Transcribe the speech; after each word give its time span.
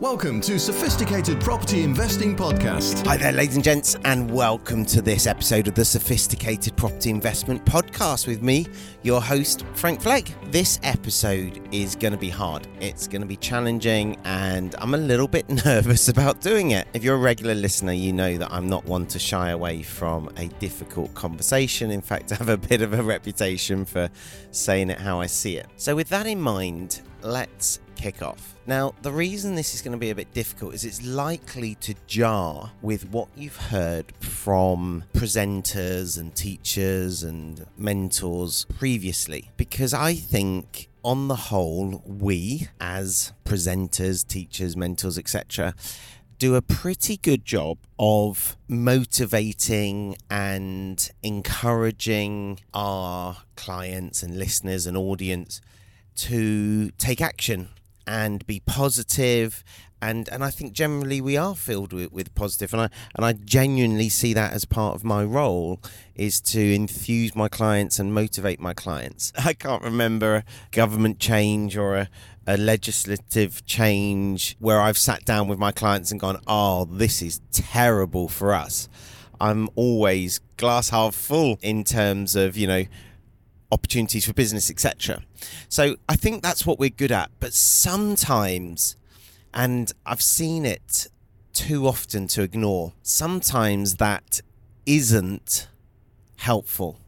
Welcome 0.00 0.40
to 0.42 0.60
Sophisticated 0.60 1.40
Property 1.40 1.82
Investing 1.82 2.36
Podcast. 2.36 3.04
Hi 3.04 3.16
there, 3.16 3.32
ladies 3.32 3.56
and 3.56 3.64
gents, 3.64 3.96
and 4.04 4.30
welcome 4.30 4.84
to 4.84 5.02
this 5.02 5.26
episode 5.26 5.66
of 5.66 5.74
the 5.74 5.84
Sophisticated 5.84 6.76
Property 6.76 7.10
Investment 7.10 7.64
Podcast 7.64 8.28
with 8.28 8.40
me, 8.40 8.68
your 9.02 9.20
host, 9.20 9.64
Frank 9.74 10.00
Flegg. 10.00 10.32
This 10.52 10.78
episode 10.84 11.60
is 11.74 11.96
going 11.96 12.12
to 12.12 12.16
be 12.16 12.30
hard. 12.30 12.68
It's 12.78 13.08
going 13.08 13.22
to 13.22 13.26
be 13.26 13.34
challenging, 13.34 14.16
and 14.22 14.76
I'm 14.78 14.94
a 14.94 14.98
little 14.98 15.26
bit 15.26 15.48
nervous 15.64 16.08
about 16.08 16.40
doing 16.40 16.70
it. 16.70 16.86
If 16.94 17.02
you're 17.02 17.16
a 17.16 17.18
regular 17.18 17.56
listener, 17.56 17.92
you 17.92 18.12
know 18.12 18.38
that 18.38 18.52
I'm 18.52 18.68
not 18.68 18.84
one 18.84 19.04
to 19.06 19.18
shy 19.18 19.50
away 19.50 19.82
from 19.82 20.30
a 20.36 20.46
difficult 20.60 21.12
conversation. 21.14 21.90
In 21.90 22.02
fact, 22.02 22.30
I 22.32 22.36
have 22.36 22.50
a 22.50 22.56
bit 22.56 22.82
of 22.82 22.92
a 22.92 23.02
reputation 23.02 23.84
for 23.84 24.10
saying 24.52 24.90
it 24.90 25.00
how 25.00 25.20
I 25.20 25.26
see 25.26 25.56
it. 25.56 25.66
So, 25.74 25.96
with 25.96 26.08
that 26.10 26.28
in 26.28 26.40
mind, 26.40 27.00
let's 27.22 27.80
kick 27.98 28.22
off. 28.22 28.54
Now, 28.66 28.94
the 29.02 29.12
reason 29.12 29.54
this 29.54 29.74
is 29.74 29.82
going 29.82 29.92
to 29.92 29.98
be 29.98 30.10
a 30.10 30.14
bit 30.14 30.32
difficult 30.32 30.72
is 30.74 30.84
it's 30.84 31.04
likely 31.04 31.74
to 31.76 31.94
jar 32.06 32.70
with 32.80 33.10
what 33.10 33.28
you've 33.36 33.56
heard 33.56 34.12
from 34.20 35.04
presenters 35.12 36.18
and 36.18 36.34
teachers 36.34 37.22
and 37.22 37.66
mentors 37.76 38.66
previously, 38.78 39.50
because 39.56 39.92
I 39.92 40.14
think 40.14 40.88
on 41.04 41.28
the 41.28 41.36
whole, 41.36 42.02
we 42.06 42.68
as 42.80 43.32
presenters, 43.44 44.26
teachers, 44.26 44.76
mentors, 44.76 45.18
etc., 45.18 45.74
do 46.38 46.54
a 46.54 46.62
pretty 46.62 47.16
good 47.16 47.44
job 47.44 47.78
of 47.98 48.56
motivating 48.68 50.16
and 50.30 51.10
encouraging 51.22 52.60
our 52.72 53.38
clients 53.56 54.22
and 54.22 54.38
listeners 54.38 54.86
and 54.86 54.96
audience 54.96 55.60
to 56.14 56.90
take 56.92 57.20
action 57.20 57.68
and 58.08 58.44
be 58.46 58.60
positive 58.60 59.62
and 60.00 60.28
and 60.30 60.42
I 60.42 60.50
think 60.50 60.72
generally 60.72 61.20
we 61.20 61.36
are 61.36 61.54
filled 61.54 61.92
with, 61.92 62.10
with 62.10 62.34
positive 62.34 62.72
and 62.72 62.82
I 62.82 62.88
and 63.14 63.24
I 63.24 63.34
genuinely 63.34 64.08
see 64.08 64.32
that 64.32 64.52
as 64.52 64.64
part 64.64 64.94
of 64.94 65.04
my 65.04 65.22
role 65.22 65.80
is 66.14 66.40
to 66.40 66.60
infuse 66.74 67.36
my 67.36 67.48
clients 67.48 67.98
and 67.98 68.14
motivate 68.14 68.60
my 68.60 68.72
clients. 68.72 69.32
I 69.44 69.52
can't 69.52 69.82
remember 69.82 70.36
a 70.36 70.44
government 70.70 71.18
change 71.18 71.76
or 71.76 71.96
a, 71.96 72.08
a 72.46 72.56
legislative 72.56 73.64
change 73.66 74.56
where 74.58 74.80
I've 74.80 74.98
sat 74.98 75.24
down 75.24 75.46
with 75.46 75.58
my 75.58 75.70
clients 75.70 76.10
and 76.10 76.18
gone, 76.18 76.40
"Oh, 76.46 76.86
this 76.86 77.20
is 77.20 77.40
terrible 77.52 78.28
for 78.28 78.54
us." 78.54 78.88
I'm 79.40 79.68
always 79.76 80.40
glass 80.56 80.88
half 80.88 81.14
full 81.14 81.58
in 81.62 81.84
terms 81.84 82.34
of, 82.34 82.56
you 82.56 82.66
know, 82.66 82.84
opportunities 83.70 84.26
for 84.26 84.32
business, 84.32 84.70
etc. 84.70 85.22
So 85.68 85.96
I 86.08 86.16
think 86.16 86.42
that's 86.42 86.66
what 86.66 86.78
we're 86.78 86.90
good 86.90 87.12
at. 87.12 87.30
But 87.40 87.52
sometimes, 87.52 88.96
and 89.52 89.92
I've 90.06 90.22
seen 90.22 90.64
it 90.64 91.08
too 91.52 91.86
often 91.86 92.28
to 92.28 92.42
ignore, 92.42 92.92
sometimes 93.02 93.96
that 93.96 94.40
isn't 94.86 95.68
helpful. 96.36 96.98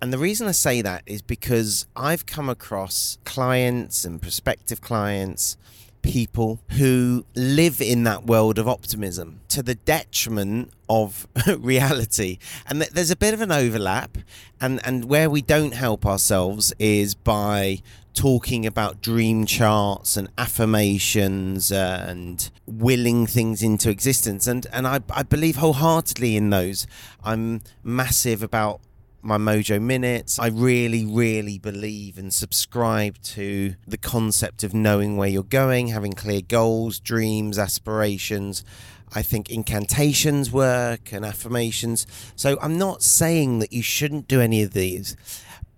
And 0.00 0.12
the 0.12 0.18
reason 0.18 0.46
I 0.46 0.52
say 0.52 0.80
that 0.80 1.02
is 1.06 1.22
because 1.22 1.86
I've 1.96 2.24
come 2.24 2.48
across 2.48 3.18
clients 3.24 4.04
and 4.04 4.22
prospective 4.22 4.80
clients 4.80 5.56
people 6.02 6.60
who 6.72 7.24
live 7.34 7.80
in 7.80 8.04
that 8.04 8.24
world 8.24 8.58
of 8.58 8.68
optimism 8.68 9.40
to 9.48 9.62
the 9.62 9.74
detriment 9.74 10.72
of 10.88 11.26
reality. 11.58 12.38
And 12.66 12.80
th- 12.80 12.92
there's 12.92 13.10
a 13.10 13.16
bit 13.16 13.34
of 13.34 13.40
an 13.40 13.52
overlap. 13.52 14.18
And 14.60 14.80
and 14.84 15.04
where 15.04 15.30
we 15.30 15.42
don't 15.42 15.74
help 15.74 16.04
ourselves 16.06 16.72
is 16.78 17.14
by 17.14 17.80
talking 18.14 18.66
about 18.66 19.00
dream 19.00 19.46
charts 19.46 20.16
and 20.16 20.28
affirmations 20.36 21.70
uh, 21.70 22.04
and 22.08 22.50
willing 22.66 23.26
things 23.26 23.62
into 23.62 23.90
existence. 23.90 24.46
And 24.46 24.66
and 24.72 24.86
I, 24.86 25.00
I 25.10 25.22
believe 25.22 25.56
wholeheartedly 25.56 26.36
in 26.36 26.50
those. 26.50 26.86
I'm 27.22 27.60
massive 27.84 28.42
about 28.42 28.80
my 29.22 29.36
Mojo 29.36 29.80
Minutes. 29.80 30.38
I 30.38 30.48
really, 30.48 31.04
really 31.04 31.58
believe 31.58 32.18
and 32.18 32.32
subscribe 32.32 33.20
to 33.22 33.74
the 33.86 33.98
concept 33.98 34.62
of 34.62 34.74
knowing 34.74 35.16
where 35.16 35.28
you're 35.28 35.42
going, 35.42 35.88
having 35.88 36.12
clear 36.12 36.40
goals, 36.40 37.00
dreams, 37.00 37.58
aspirations. 37.58 38.64
I 39.14 39.22
think 39.22 39.50
incantations 39.50 40.52
work 40.52 41.12
and 41.12 41.24
affirmations. 41.24 42.06
So 42.36 42.58
I'm 42.60 42.78
not 42.78 43.02
saying 43.02 43.58
that 43.60 43.72
you 43.72 43.82
shouldn't 43.82 44.28
do 44.28 44.40
any 44.40 44.62
of 44.62 44.72
these, 44.72 45.16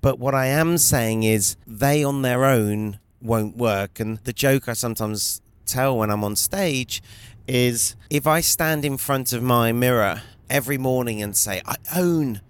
but 0.01 0.19
what 0.19 0.35
I 0.35 0.47
am 0.47 0.79
saying 0.79 1.23
is 1.23 1.57
they 1.67 2.03
on 2.03 2.23
their 2.23 2.45
own 2.45 2.99
won't 3.23 3.57
work. 3.57 4.01
And 4.01 4.19
the 4.25 4.33
joke 4.33 4.69
I 4.69 4.73
sometimes 4.73 5.41
tell 5.67 5.97
when 5.97 6.11
I'm 6.11 6.25
on 6.25 6.37
stage 6.37 7.03
is 7.47 7.97
if 8.11 8.27
I 8.27 8.41
stand 8.41 8.85
in 8.85 8.97
front 8.97 9.33
of 9.33 9.43
my 9.43 9.73
mirror 9.73 10.23
every 10.49 10.79
morning 10.79 11.23
and 11.23 11.37
say, 11.37 11.63
I 11.65 11.77
own 11.97 12.41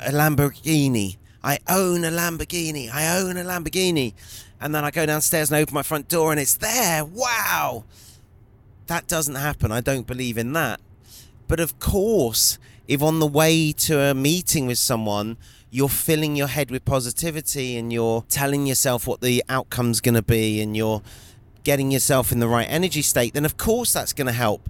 a 0.00 0.10
Lamborghini. 0.10 1.16
I 1.42 1.58
own 1.68 2.04
a 2.04 2.10
Lamborghini. 2.10 2.92
I 2.92 3.18
own 3.18 3.36
a 3.36 3.44
Lamborghini. 3.44 4.14
And 4.60 4.74
then 4.74 4.84
I 4.84 4.90
go 4.90 5.06
downstairs 5.06 5.50
and 5.50 5.60
open 5.60 5.74
my 5.74 5.82
front 5.82 6.08
door 6.08 6.32
and 6.32 6.40
it's 6.40 6.56
there. 6.56 7.04
Wow. 7.04 7.84
That 8.86 9.06
doesn't 9.06 9.36
happen. 9.36 9.72
I 9.72 9.80
don't 9.80 10.06
believe 10.06 10.36
in 10.36 10.52
that. 10.52 10.80
But 11.48 11.60
of 11.60 11.78
course, 11.78 12.58
if 12.86 13.02
on 13.02 13.20
the 13.20 13.26
way 13.26 13.72
to 13.72 14.00
a 14.00 14.14
meeting 14.14 14.66
with 14.66 14.78
someone, 14.78 15.36
you're 15.70 15.88
filling 15.88 16.36
your 16.36 16.48
head 16.48 16.70
with 16.70 16.84
positivity 16.84 17.76
and 17.76 17.92
you're 17.92 18.24
telling 18.28 18.66
yourself 18.66 19.06
what 19.06 19.20
the 19.20 19.42
outcome's 19.48 20.00
going 20.00 20.16
to 20.16 20.22
be 20.22 20.60
and 20.60 20.76
you're 20.76 21.02
getting 21.62 21.90
yourself 21.90 22.32
in 22.32 22.40
the 22.40 22.48
right 22.48 22.66
energy 22.68 23.02
state, 23.02 23.34
then 23.34 23.44
of 23.44 23.56
course 23.56 23.92
that's 23.92 24.12
going 24.12 24.26
to 24.26 24.32
help. 24.32 24.68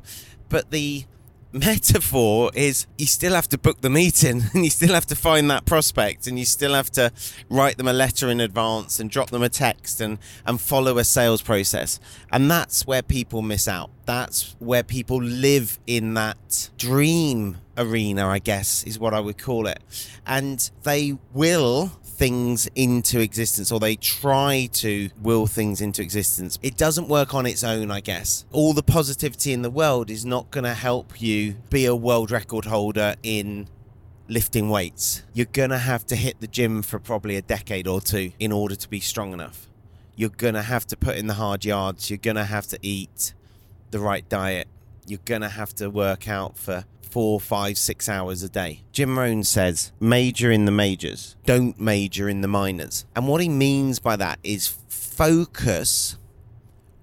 But 0.48 0.70
the 0.70 1.04
metaphor 1.52 2.50
is 2.54 2.86
you 2.96 3.06
still 3.06 3.34
have 3.34 3.48
to 3.48 3.58
book 3.58 3.80
the 3.80 3.90
meeting 3.90 4.42
and 4.54 4.64
you 4.64 4.70
still 4.70 4.94
have 4.94 5.06
to 5.06 5.16
find 5.16 5.50
that 5.50 5.64
prospect 5.64 6.26
and 6.26 6.38
you 6.38 6.44
still 6.44 6.74
have 6.74 6.90
to 6.90 7.12
write 7.48 7.76
them 7.76 7.88
a 7.88 7.92
letter 7.92 8.28
in 8.28 8.40
advance 8.40 9.00
and 9.00 9.10
drop 9.10 9.30
them 9.30 9.42
a 9.42 9.48
text 9.48 10.00
and 10.00 10.18
and 10.46 10.60
follow 10.60 10.98
a 10.98 11.04
sales 11.04 11.42
process. 11.42 11.98
And 12.32 12.50
that's 12.50 12.86
where 12.86 13.02
people 13.02 13.42
miss 13.42 13.66
out. 13.66 13.90
That's 14.06 14.54
where 14.58 14.82
people 14.82 15.22
live 15.22 15.78
in 15.86 16.14
that 16.14 16.70
dream 16.78 17.58
arena 17.76 18.26
i 18.26 18.38
guess 18.38 18.84
is 18.84 18.98
what 18.98 19.14
i 19.14 19.20
would 19.20 19.38
call 19.38 19.66
it. 19.66 19.80
And 20.26 20.70
they 20.82 21.16
will 21.32 21.92
things 22.20 22.69
into 22.75 23.19
existence 23.19 23.72
or 23.72 23.81
they 23.81 23.97
try 23.97 24.69
to 24.70 25.08
will 25.22 25.47
things 25.47 25.81
into 25.81 26.03
existence. 26.03 26.58
It 26.60 26.76
doesn't 26.76 27.08
work 27.08 27.32
on 27.32 27.47
its 27.47 27.64
own, 27.64 27.91
I 27.91 28.00
guess. 28.00 28.44
All 28.53 28.75
the 28.75 28.82
positivity 28.82 29.54
in 29.54 29.62
the 29.62 29.70
world 29.70 30.10
is 30.10 30.26
not 30.26 30.50
going 30.50 30.64
to 30.64 30.75
help 30.75 31.22
you 31.22 31.54
be 31.70 31.86
a 31.86 31.97
world 31.97 32.30
record 32.30 32.66
holder 32.66 33.14
in 33.22 33.69
lifting 34.28 34.69
weights. 34.69 35.22
You're 35.32 35.47
going 35.47 35.70
to 35.70 35.78
have 35.78 36.04
to 36.09 36.14
hit 36.14 36.42
the 36.42 36.47
gym 36.47 36.82
for 36.82 36.98
probably 36.98 37.36
a 37.36 37.42
decade 37.42 37.88
or 37.88 38.03
two 38.03 38.32
in 38.38 38.53
order 38.53 38.76
to 38.76 38.88
be 38.91 39.00
strong 39.00 39.32
enough. 39.32 39.70
You're 40.14 40.28
going 40.28 40.53
to 40.53 40.62
have 40.62 40.86
to 40.88 40.98
put 40.98 41.16
in 41.16 41.26
the 41.26 41.34
hard 41.34 41.64
yards. 41.64 42.10
You're 42.10 42.19
going 42.19 42.36
to 42.36 42.44
have 42.44 42.66
to 42.66 42.78
eat 42.82 43.32
the 43.92 43.98
right 43.98 44.28
diet. 44.28 44.69
You're 45.06 45.20
going 45.25 45.41
to 45.41 45.48
have 45.48 45.75
to 45.76 45.88
work 45.88 46.28
out 46.28 46.59
for 46.59 46.84
four, 47.10 47.41
five, 47.41 47.76
six 47.76 48.09
hours 48.09 48.43
a 48.43 48.48
day. 48.48 48.82
Jim 48.93 49.19
Rohn 49.19 49.44
says, 49.44 49.93
major 50.00 50.50
in 50.50 50.65
the 50.65 50.72
majors, 50.72 51.37
don't 51.44 51.78
major 51.81 52.28
in 52.28 52.41
the 52.41 52.48
minors. 52.48 53.04
And 53.16 53.26
what 53.26 53.41
he 53.41 53.48
means 53.48 53.98
by 53.98 54.16
that 54.16 54.38
is 54.43 54.69
focus 54.88 56.16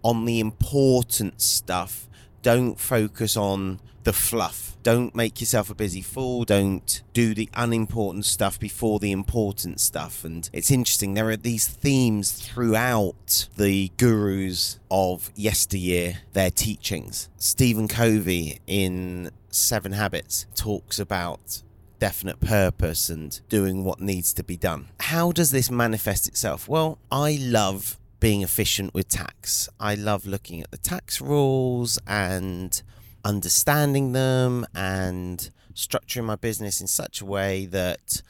on 0.03 0.25
the 0.25 0.39
important 0.39 1.41
stuff, 1.41 2.07
don't 2.41 2.79
focus 2.79 3.35
on 3.35 3.79
the 4.03 4.13
fluff. 4.13 4.76
Don't 4.87 5.13
make 5.13 5.41
yourself 5.41 5.69
a 5.69 5.75
busy 5.75 6.01
fool. 6.01 6.45
Don't 6.45 7.03
do 7.11 7.33
the 7.33 7.49
unimportant 7.53 8.23
stuff 8.23 8.57
before 8.57 8.99
the 8.99 9.11
important 9.11 9.81
stuff. 9.81 10.23
And 10.23 10.49
it's 10.53 10.71
interesting, 10.71 11.13
there 11.13 11.27
are 11.27 11.35
these 11.35 11.67
themes 11.67 12.31
throughout 12.31 13.49
the 13.57 13.91
gurus 13.97 14.79
of 14.89 15.29
yesteryear, 15.35 16.19
their 16.31 16.49
teachings. 16.49 17.27
Stephen 17.35 17.89
Covey 17.89 18.59
in 18.65 19.31
Seven 19.49 19.91
Habits 19.91 20.45
talks 20.55 20.99
about 20.99 21.63
definite 21.99 22.39
purpose 22.39 23.09
and 23.09 23.41
doing 23.49 23.83
what 23.83 23.99
needs 23.99 24.31
to 24.35 24.43
be 24.45 24.55
done. 24.55 24.87
How 25.01 25.33
does 25.33 25.51
this 25.51 25.69
manifest 25.69 26.29
itself? 26.29 26.69
Well, 26.69 26.97
I 27.11 27.37
love 27.41 27.99
being 28.21 28.41
efficient 28.41 28.93
with 28.93 29.09
tax. 29.09 29.67
I 29.81 29.95
love 29.95 30.25
looking 30.25 30.61
at 30.61 30.71
the 30.71 30.77
tax 30.77 31.19
rules 31.19 31.99
and 32.07 32.81
understanding 33.23 34.13
them 34.13 34.65
and 34.75 35.49
structuring 35.73 36.25
my 36.25 36.35
business 36.35 36.81
in 36.81 36.87
such 36.87 37.21
a 37.21 37.25
way 37.25 37.65
that 37.67 38.21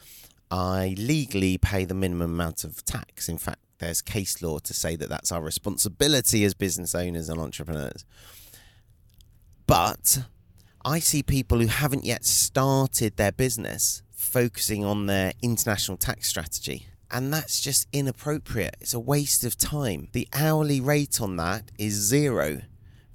I 0.52 0.96
legally 0.98 1.58
pay 1.58 1.86
the 1.86 1.94
minimum 1.94 2.32
amount 2.32 2.64
of 2.64 2.84
tax. 2.86 3.30
In 3.30 3.38
fact, 3.38 3.60
there's 3.80 4.02
case 4.02 4.42
law 4.42 4.60
to 4.60 4.74
say 4.74 4.96
that 4.96 5.10
that's 5.10 5.32
our 5.32 5.42
responsibility 5.42 6.44
as 6.44 6.54
business 6.54 6.96
owners 6.96 7.30
and 7.30 7.40
entrepreneurs. 7.40 8.06
But 9.66 10.20
I 10.84 11.00
see 11.00 11.22
people 11.22 11.60
who 11.60 11.68
haven't 11.68 12.06
yet 12.06 12.26
started 12.26 13.18
their 13.18 13.32
business 13.32 14.02
focusing 14.12 14.84
on 14.84 15.06
their 15.06 15.34
international 15.42 15.98
tax 15.98 16.28
strategy. 16.28 16.88
And 17.12 17.34
that's 17.34 17.62
just 17.62 17.88
inappropriate. 17.94 18.76
It's 18.82 18.94
a 18.94 19.00
waste 19.00 19.44
of 19.46 19.58
time. 19.58 20.10
The 20.12 20.28
hourly 20.34 20.82
rate 20.82 21.22
on 21.22 21.38
that 21.38 21.72
is 21.78 21.94
zero 21.94 22.62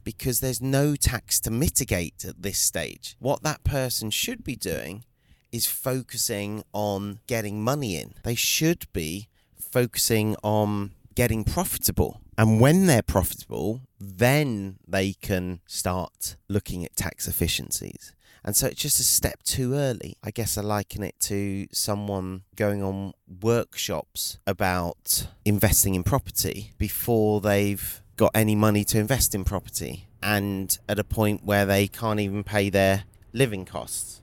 because 0.04 0.40
there's 0.40 0.60
no 0.60 0.96
tax 0.96 1.40
to 1.40 1.50
mitigate 1.50 2.24
at 2.24 2.42
this 2.42 2.58
stage. 2.58 3.16
What 3.18 3.42
that 3.42 3.64
person 3.64 4.10
should 4.10 4.44
be 4.44 4.56
doing 4.56 5.04
is 5.50 5.66
focusing 5.66 6.64
on 6.72 7.20
getting 7.26 7.62
money 7.62 7.96
in. 7.96 8.14
They 8.24 8.34
should 8.34 8.86
be 8.92 9.28
focusing 9.58 10.36
on 10.42 10.92
getting 11.14 11.44
profitable. 11.44 12.20
And 12.38 12.60
when 12.60 12.86
they're 12.86 13.02
profitable, 13.02 13.82
then 14.00 14.78
they 14.88 15.12
can 15.12 15.60
start 15.66 16.36
looking 16.48 16.84
at 16.84 16.96
tax 16.96 17.28
efficiencies. 17.28 18.14
And 18.44 18.56
so 18.56 18.66
it's 18.66 18.80
just 18.80 18.98
a 18.98 19.04
step 19.04 19.42
too 19.44 19.74
early. 19.74 20.16
I 20.24 20.30
guess 20.30 20.58
I 20.58 20.62
liken 20.62 21.02
it 21.02 21.14
to 21.20 21.68
someone 21.72 22.42
going 22.56 22.82
on 22.82 23.12
workshops 23.40 24.38
about 24.46 25.28
investing 25.44 25.94
in 25.94 26.02
property 26.02 26.72
before 26.76 27.40
they've 27.40 28.01
got 28.16 28.30
any 28.34 28.54
money 28.54 28.84
to 28.84 28.98
invest 28.98 29.34
in 29.34 29.44
property 29.44 30.08
and 30.22 30.78
at 30.88 30.98
a 30.98 31.04
point 31.04 31.44
where 31.44 31.66
they 31.66 31.88
can't 31.88 32.20
even 32.20 32.44
pay 32.44 32.70
their 32.70 33.04
living 33.32 33.64
costs. 33.64 34.22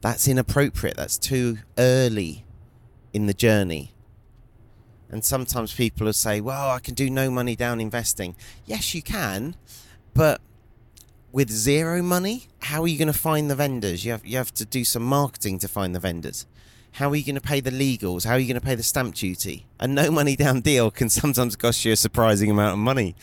That's 0.00 0.28
inappropriate. 0.28 0.96
That's 0.96 1.18
too 1.18 1.58
early 1.78 2.44
in 3.12 3.26
the 3.26 3.34
journey. 3.34 3.92
And 5.10 5.24
sometimes 5.24 5.74
people 5.74 6.06
will 6.06 6.12
say, 6.12 6.40
well, 6.40 6.70
I 6.70 6.78
can 6.78 6.94
do 6.94 7.10
no 7.10 7.30
money 7.30 7.54
down 7.54 7.80
investing. 7.80 8.34
Yes, 8.64 8.94
you 8.94 9.02
can, 9.02 9.56
but 10.14 10.40
with 11.30 11.50
zero 11.50 12.02
money, 12.02 12.48
how 12.60 12.82
are 12.82 12.88
you 12.88 12.98
going 12.98 13.12
to 13.12 13.18
find 13.18 13.50
the 13.50 13.54
vendors? 13.54 14.04
You 14.04 14.12
have, 14.12 14.24
you 14.24 14.36
have 14.38 14.52
to 14.54 14.64
do 14.64 14.84
some 14.84 15.02
marketing 15.02 15.58
to 15.60 15.68
find 15.68 15.94
the 15.94 16.00
vendors. 16.00 16.46
How 16.92 17.08
are 17.08 17.16
you 17.16 17.24
going 17.24 17.36
to 17.36 17.40
pay 17.40 17.60
the 17.60 17.70
legals? 17.70 18.26
How 18.26 18.32
are 18.32 18.38
you 18.38 18.46
going 18.46 18.60
to 18.60 18.66
pay 18.66 18.74
the 18.74 18.82
stamp 18.82 19.14
duty? 19.14 19.64
A 19.80 19.88
no 19.88 20.10
money 20.10 20.36
down 20.36 20.60
deal 20.60 20.90
can 20.90 21.08
sometimes 21.08 21.56
cost 21.56 21.84
you 21.84 21.92
a 21.92 21.96
surprising 21.96 22.50
amount 22.50 22.74
of 22.74 22.78
money. 22.78 23.14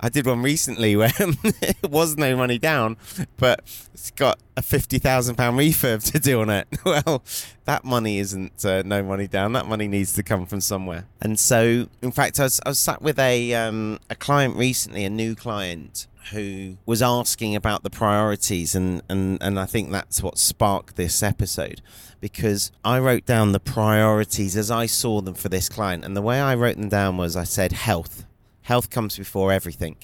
I 0.00 0.08
did 0.08 0.26
one 0.26 0.42
recently 0.42 0.96
where 0.96 1.12
it 1.18 1.88
was 1.88 2.16
no 2.16 2.36
money 2.36 2.58
down, 2.58 2.96
but 3.36 3.60
it's 3.94 4.10
got 4.10 4.40
a 4.56 4.62
fifty 4.62 4.98
thousand 4.98 5.36
pound 5.36 5.56
refurb 5.56 6.10
to 6.10 6.18
do 6.18 6.40
on 6.40 6.50
it. 6.50 6.66
Well, 6.84 7.22
that 7.64 7.84
money 7.84 8.18
isn't 8.18 8.64
uh, 8.64 8.82
no 8.84 9.04
money 9.04 9.28
down. 9.28 9.52
That 9.52 9.66
money 9.66 9.86
needs 9.86 10.12
to 10.14 10.24
come 10.24 10.44
from 10.46 10.60
somewhere. 10.60 11.06
And 11.20 11.38
so, 11.38 11.88
in 12.02 12.10
fact, 12.10 12.40
I 12.40 12.42
was, 12.42 12.60
I 12.66 12.70
was 12.70 12.80
sat 12.80 13.00
with 13.00 13.20
a 13.20 13.54
um, 13.54 14.00
a 14.10 14.16
client 14.16 14.56
recently, 14.56 15.04
a 15.04 15.10
new 15.10 15.36
client 15.36 16.08
who 16.32 16.76
was 16.86 17.02
asking 17.02 17.54
about 17.54 17.82
the 17.82 17.90
priorities, 17.90 18.74
and, 18.74 19.02
and, 19.08 19.42
and 19.42 19.58
I 19.58 19.66
think 19.66 19.90
that's 19.90 20.22
what 20.22 20.38
sparked 20.38 20.96
this 20.96 21.22
episode 21.22 21.80
because 22.22 22.70
I 22.84 23.00
wrote 23.00 23.26
down 23.26 23.50
the 23.50 23.58
priorities 23.58 24.56
as 24.56 24.70
I 24.70 24.86
saw 24.86 25.20
them 25.20 25.34
for 25.34 25.48
this 25.48 25.68
client. 25.68 26.04
And 26.04 26.16
the 26.16 26.22
way 26.22 26.40
I 26.40 26.54
wrote 26.54 26.76
them 26.76 26.88
down 26.88 27.16
was 27.16 27.34
I 27.34 27.42
said 27.42 27.72
health. 27.72 28.24
Health 28.62 28.90
comes 28.90 29.18
before 29.18 29.50
everything. 29.50 29.96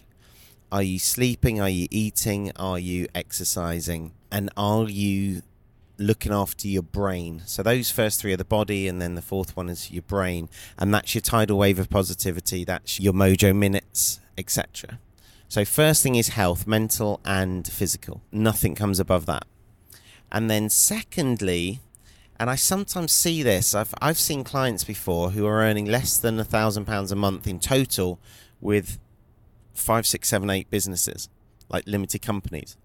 Are 0.72 0.82
you 0.82 0.98
sleeping? 0.98 1.60
Are 1.60 1.68
you 1.68 1.86
eating? 1.92 2.50
Are 2.56 2.78
you 2.78 3.06
exercising? 3.14 4.14
And 4.32 4.50
are 4.56 4.88
you 4.88 5.42
looking 5.96 6.32
after 6.32 6.66
your 6.66 6.82
brain? 6.82 7.42
So 7.46 7.62
those 7.62 7.92
first 7.92 8.20
three 8.20 8.32
are 8.32 8.36
the 8.36 8.44
body, 8.44 8.88
and 8.88 9.00
then 9.00 9.14
the 9.14 9.22
fourth 9.22 9.56
one 9.56 9.68
is 9.68 9.92
your 9.92 10.02
brain, 10.02 10.48
and 10.76 10.92
that's 10.92 11.14
your 11.14 11.22
tidal 11.22 11.56
wave 11.56 11.78
of 11.78 11.88
positivity. 11.88 12.64
That's 12.64 12.98
your 12.98 13.12
mojo 13.12 13.54
minutes, 13.54 14.18
etc. 14.36 14.98
So 15.46 15.64
first 15.64 16.02
thing 16.02 16.16
is 16.16 16.30
health, 16.30 16.66
mental 16.66 17.20
and 17.24 17.64
physical. 17.66 18.22
Nothing 18.32 18.74
comes 18.74 18.98
above 18.98 19.24
that. 19.26 19.46
And 20.32 20.50
then 20.50 20.68
secondly, 20.68 21.80
and 22.40 22.48
I 22.48 22.54
sometimes 22.54 23.12
see 23.12 23.42
this. 23.42 23.74
I've 23.74 23.94
I've 24.00 24.18
seen 24.18 24.44
clients 24.44 24.84
before 24.84 25.30
who 25.30 25.46
are 25.46 25.60
earning 25.60 25.86
less 25.86 26.18
than 26.18 26.38
a 26.38 26.44
thousand 26.44 26.84
pounds 26.84 27.10
a 27.10 27.16
month 27.16 27.46
in 27.46 27.58
total 27.58 28.20
with 28.60 28.98
five, 29.72 30.06
six, 30.06 30.28
seven, 30.28 30.50
eight 30.50 30.70
businesses, 30.70 31.28
like 31.68 31.86
limited 31.86 32.22
companies. 32.22 32.76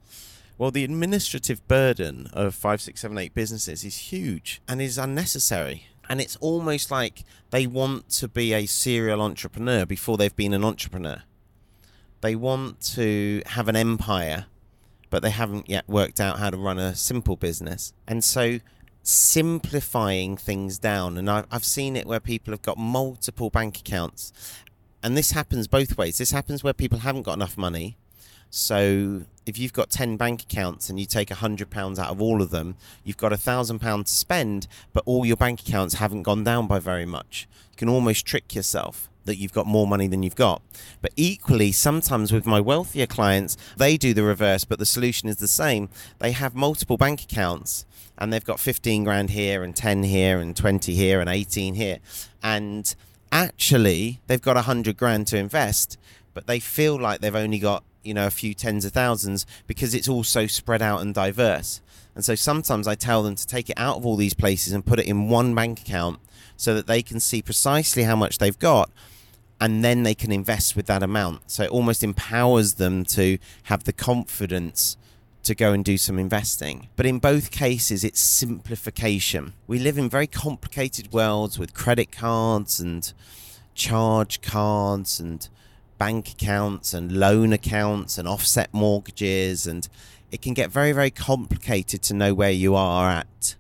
Well, 0.58 0.72
the 0.72 0.84
administrative 0.84 1.68
burden 1.68 2.30
of 2.34 2.54
five, 2.56 2.82
six, 2.82 3.02
seven, 3.02 3.18
eight 3.18 3.34
businesses 3.34 3.84
is 3.84 4.12
huge 4.12 4.62
and 4.68 4.82
is 4.82 4.98
unnecessary. 4.98 5.88
And 6.10 6.22
it's 6.22 6.36
almost 6.38 6.92
like 6.92 7.24
they 7.50 7.66
want 7.66 8.10
to 8.10 8.28
be 8.28 8.54
a 8.54 8.66
serial 8.66 9.22
entrepreneur 9.22 9.86
before 9.86 10.18
they've 10.18 10.36
been 10.36 10.54
an 10.54 10.64
entrepreneur. 10.64 11.24
They 12.22 12.36
want 12.36 12.82
to 12.94 13.42
have 13.48 13.68
an 13.68 13.76
empire, 13.76 14.46
but 15.10 15.24
they 15.24 15.30
haven't 15.32 15.70
yet 15.70 15.88
worked 15.88 16.20
out 16.20 16.40
how 16.40 16.50
to 16.50 16.58
run 16.58 16.78
a 16.78 16.96
simple 16.96 17.36
business. 17.36 17.94
And 18.08 18.24
so 18.24 18.60
simplifying 19.04 20.38
things 20.38 20.80
down. 20.80 21.18
And 21.18 21.30
I've 21.30 21.66
seen 21.66 21.96
it 21.96 22.08
where 22.08 22.20
people 22.20 22.52
have 22.52 22.62
got 22.62 22.78
multiple 22.78 23.50
bank 23.50 23.80
accounts 23.80 24.32
and 25.04 25.18
this 25.18 25.32
happens 25.32 25.68
both 25.68 25.98
ways. 25.98 26.18
This 26.18 26.32
happens 26.32 26.64
where 26.64 26.74
people 26.74 27.00
haven't 27.00 27.24
got 27.24 27.34
enough 27.34 27.58
money. 27.58 27.98
So 28.50 29.24
if 29.46 29.60
you've 29.60 29.74
got 29.74 29.90
10 29.90 30.16
bank 30.16 30.44
accounts 30.44 30.90
and 30.90 30.98
you 31.00 31.06
take 31.06 31.28
£100 31.28 32.00
out 32.00 32.10
of 32.10 32.22
all 32.22 32.42
of 32.42 32.52
them, 32.52 32.76
you've 33.04 33.18
got 33.18 33.34
£1,000 33.34 34.06
to 34.06 34.12
spend, 34.12 34.68
but 34.94 35.04
all 35.06 35.26
your 35.26 35.36
bank 35.36 35.60
accounts 35.60 35.96
haven't 35.96 36.24
gone 36.24 36.44
down 36.44 36.68
by 36.68 36.80
very 36.80 37.06
much. 37.06 37.48
You 37.72 37.78
can 37.78 37.90
almost 37.90 38.26
trick 38.26 38.56
yourself 38.56 39.10
that 39.26 39.38
you've 39.38 39.54
got 39.54 39.66
more 39.66 39.88
money 39.88 40.08
than 40.08 40.24
you've 40.24 40.36
got. 40.36 40.62
But 41.02 41.14
equally, 41.16 41.72
sometimes 41.72 42.32
with 42.32 42.46
my 42.46 42.60
wealthier 42.60 43.08
clients, 43.08 43.58
they 43.78 43.98
do 43.98 44.14
the 44.14 44.24
reverse, 44.24 44.64
but 44.64 44.80
the 44.80 44.86
solution 44.86 45.30
is 45.30 45.38
the 45.38 45.48
same. 45.48 45.90
They 46.20 46.32
have 46.32 46.56
multiple 46.56 46.98
bank 46.98 47.24
accounts 47.24 47.86
and 48.18 48.32
they've 48.32 48.44
got 48.44 48.60
15 48.60 49.04
grand 49.04 49.32
here 49.32 49.64
and 49.64 49.76
10 49.76 50.04
here 50.04 50.40
and 50.40 50.56
20 50.56 50.94
here 50.94 51.20
and 51.20 51.30
18 51.30 51.76
here. 51.76 52.00
And 52.42 52.94
actually 53.32 54.20
they've 54.28 54.42
got 54.42 54.58
a 54.58 54.62
hundred 54.62 54.98
grand 54.98 55.28
to 55.28 55.38
invest, 55.38 55.98
but 56.34 56.48
they 56.48 56.60
feel 56.60 57.00
like 57.00 57.22
they've 57.22 57.36
only 57.36 57.60
got 57.60 57.84
you 58.04 58.14
know 58.14 58.28
a 58.28 58.32
few 58.32 58.54
tens 58.54 58.86
of 58.86 58.92
thousands 58.92 59.46
because 59.66 59.94
it's 59.96 60.08
all 60.08 60.24
so 60.24 60.48
spread 60.48 60.82
out 60.82 61.02
and 61.02 61.14
diverse. 61.14 61.82
And 62.16 62.24
so 62.24 62.36
sometimes 62.36 62.88
I 62.88 62.94
tell 62.94 63.24
them 63.24 63.36
to 63.36 63.48
take 63.48 63.70
it 63.70 63.78
out 63.78 63.98
of 63.98 64.06
all 64.06 64.16
these 64.16 64.36
places 64.36 64.72
and 64.72 64.86
put 64.86 65.00
it 65.00 65.08
in 65.08 65.30
one 65.30 65.56
bank 65.56 65.82
account 65.82 66.20
so 66.56 66.76
that 66.76 66.86
they 66.86 67.02
can 67.02 67.20
see 67.20 67.42
precisely 67.42 68.04
how 68.04 68.16
much 68.16 68.38
they've 68.38 68.60
got 68.60 68.92
and 69.60 69.84
then 69.84 70.04
they 70.04 70.16
can 70.16 70.32
invest 70.32 70.76
with 70.76 70.88
that 70.88 71.04
amount. 71.04 71.52
So 71.52 71.64
it 71.64 71.70
almost 71.70 72.04
empowers 72.04 72.76
them 72.76 73.06
to 73.06 73.38
have 73.64 73.84
the 73.86 73.94
confidence 73.94 74.98
to 75.44 75.56
go 75.56 75.74
and 75.74 75.84
do 75.84 75.98
some 75.98 76.18
investing. 76.18 76.88
But 76.96 77.06
in 77.06 77.20
both 77.20 77.52
cases, 77.52 78.04
it's 78.04 78.20
simplification. 78.20 79.54
We 79.68 79.78
live 79.80 79.98
in 79.98 80.10
very 80.10 80.28
complicated 80.28 81.12
worlds 81.12 81.60
with 81.60 81.74
credit 81.74 82.12
cards 82.12 82.80
and 82.80 83.12
charge 83.76 84.42
cards 84.42 85.20
and 85.20 85.48
bank 85.98 86.32
accounts 86.32 86.94
and 86.94 87.12
loan 87.12 87.54
accounts 87.54 88.18
and 88.18 88.28
offset 88.28 88.74
mortgages 88.74 89.66
and 89.68 89.88
it 90.32 90.42
can 90.42 90.54
get 90.54 90.70
very 90.70 90.92
very 90.92 91.12
complicated 91.12 92.02
to 92.02 92.14
know 92.14 92.34
where 92.34 92.52
you 92.52 92.76
are 92.76 93.10
at 93.10 93.56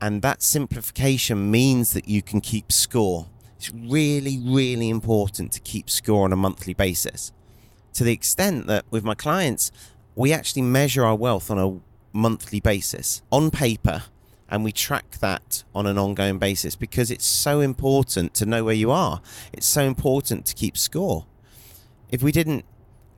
and 0.00 0.22
that 0.22 0.42
simplification 0.42 1.50
means 1.50 1.92
that 1.92 2.08
you 2.08 2.22
can 2.22 2.40
keep 2.40 2.72
score 2.72 3.26
it's 3.58 3.70
really 3.74 4.38
really 4.38 4.88
important 4.88 5.52
to 5.52 5.60
keep 5.60 5.90
score 5.90 6.24
on 6.24 6.32
a 6.32 6.36
monthly 6.36 6.74
basis 6.74 7.32
to 7.92 8.04
the 8.04 8.12
extent 8.12 8.66
that 8.68 8.84
with 8.90 9.04
my 9.04 9.14
clients 9.14 9.70
we 10.14 10.32
actually 10.32 10.62
measure 10.62 11.04
our 11.04 11.14
wealth 11.14 11.50
on 11.50 11.58
a 11.58 11.80
monthly 12.16 12.60
basis 12.60 13.22
on 13.30 13.50
paper 13.50 14.04
and 14.48 14.64
we 14.64 14.72
track 14.72 15.18
that 15.20 15.64
on 15.74 15.86
an 15.86 15.98
ongoing 15.98 16.38
basis 16.38 16.74
because 16.74 17.10
it's 17.10 17.26
so 17.26 17.60
important 17.60 18.32
to 18.34 18.46
know 18.46 18.64
where 18.64 18.74
you 18.74 18.90
are. 18.90 19.20
It's 19.52 19.66
so 19.66 19.82
important 19.82 20.46
to 20.46 20.54
keep 20.54 20.78
score. 20.78 21.26
If 22.08 22.22
we 22.22 22.32
didn't 22.32 22.64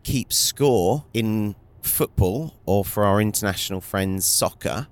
keep 0.02 0.32
score 0.32 1.04
in 1.14 1.54
football 1.82 2.54
or 2.66 2.84
for 2.84 3.04
our 3.04 3.20
international 3.20 3.80
friends 3.80 4.26
soccer, 4.26 4.88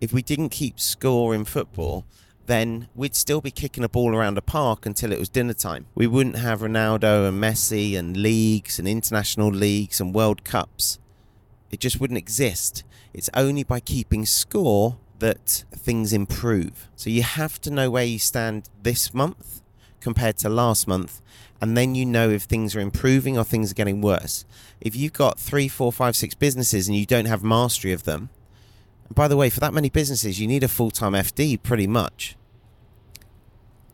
if 0.00 0.12
we 0.12 0.20
didn't 0.20 0.50
keep 0.50 0.78
score 0.78 1.34
in 1.34 1.46
football, 1.46 2.04
then 2.46 2.88
we'd 2.94 3.14
still 3.14 3.40
be 3.40 3.50
kicking 3.50 3.84
a 3.84 3.88
ball 3.88 4.14
around 4.14 4.38
a 4.38 4.42
park 4.42 4.86
until 4.86 5.12
it 5.12 5.18
was 5.18 5.28
dinner 5.28 5.52
time. 5.52 5.86
We 5.94 6.06
wouldn't 6.06 6.36
have 6.36 6.60
Ronaldo 6.60 7.28
and 7.28 7.42
Messi 7.42 7.98
and 7.98 8.16
leagues 8.16 8.78
and 8.78 8.86
international 8.86 9.48
leagues 9.48 10.00
and 10.00 10.14
World 10.14 10.44
Cups. 10.44 10.98
It 11.70 11.80
just 11.80 12.00
wouldn't 12.00 12.18
exist. 12.18 12.84
It's 13.12 13.30
only 13.34 13.64
by 13.64 13.80
keeping 13.80 14.24
score 14.26 14.98
that 15.18 15.64
things 15.72 16.12
improve. 16.12 16.88
So 16.96 17.10
you 17.10 17.22
have 17.22 17.60
to 17.62 17.70
know 17.70 17.90
where 17.90 18.04
you 18.04 18.18
stand 18.18 18.68
this 18.82 19.12
month 19.14 19.62
compared 20.00 20.36
to 20.38 20.48
last 20.48 20.86
month, 20.86 21.20
and 21.60 21.76
then 21.76 21.94
you 21.94 22.06
know 22.06 22.30
if 22.30 22.42
things 22.42 22.76
are 22.76 22.80
improving 22.80 23.36
or 23.36 23.44
things 23.44 23.72
are 23.72 23.74
getting 23.74 24.00
worse. 24.00 24.44
If 24.80 24.94
you've 24.94 25.12
got 25.12 25.40
three, 25.40 25.68
four, 25.68 25.92
five, 25.92 26.14
six 26.14 26.34
businesses 26.34 26.86
and 26.86 26.96
you 26.96 27.06
don't 27.06 27.24
have 27.24 27.42
mastery 27.42 27.92
of 27.92 28.04
them, 28.04 28.30
by 29.14 29.28
the 29.28 29.36
way, 29.36 29.50
for 29.50 29.60
that 29.60 29.72
many 29.72 29.90
businesses, 29.90 30.40
you 30.40 30.46
need 30.46 30.62
a 30.62 30.68
full 30.68 30.90
time 30.90 31.12
FD 31.12 31.62
pretty 31.62 31.86
much 31.86 32.36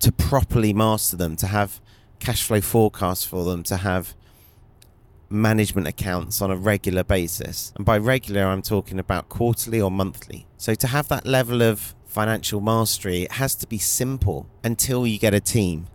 to 0.00 0.10
properly 0.10 0.72
master 0.72 1.16
them, 1.16 1.36
to 1.36 1.46
have 1.46 1.80
cash 2.18 2.42
flow 2.42 2.60
forecasts 2.60 3.24
for 3.24 3.44
them, 3.44 3.62
to 3.62 3.78
have 3.78 4.14
management 5.32 5.86
accounts 5.86 6.42
on 6.42 6.50
a 6.50 6.56
regular 6.56 7.02
basis. 7.02 7.72
And 7.76 7.84
by 7.84 7.98
regular, 7.98 8.44
I'm 8.44 8.62
talking 8.62 8.98
about 8.98 9.28
quarterly 9.28 9.80
or 9.80 9.90
monthly. 9.90 10.46
So 10.58 10.74
to 10.74 10.86
have 10.88 11.08
that 11.08 11.26
level 11.26 11.62
of 11.62 11.94
financial 12.04 12.60
mastery, 12.60 13.22
it 13.22 13.32
has 13.32 13.54
to 13.56 13.66
be 13.66 13.78
simple 13.78 14.46
until 14.62 15.06
you 15.06 15.18
get 15.18 15.34
a 15.34 15.40
team, 15.40 15.86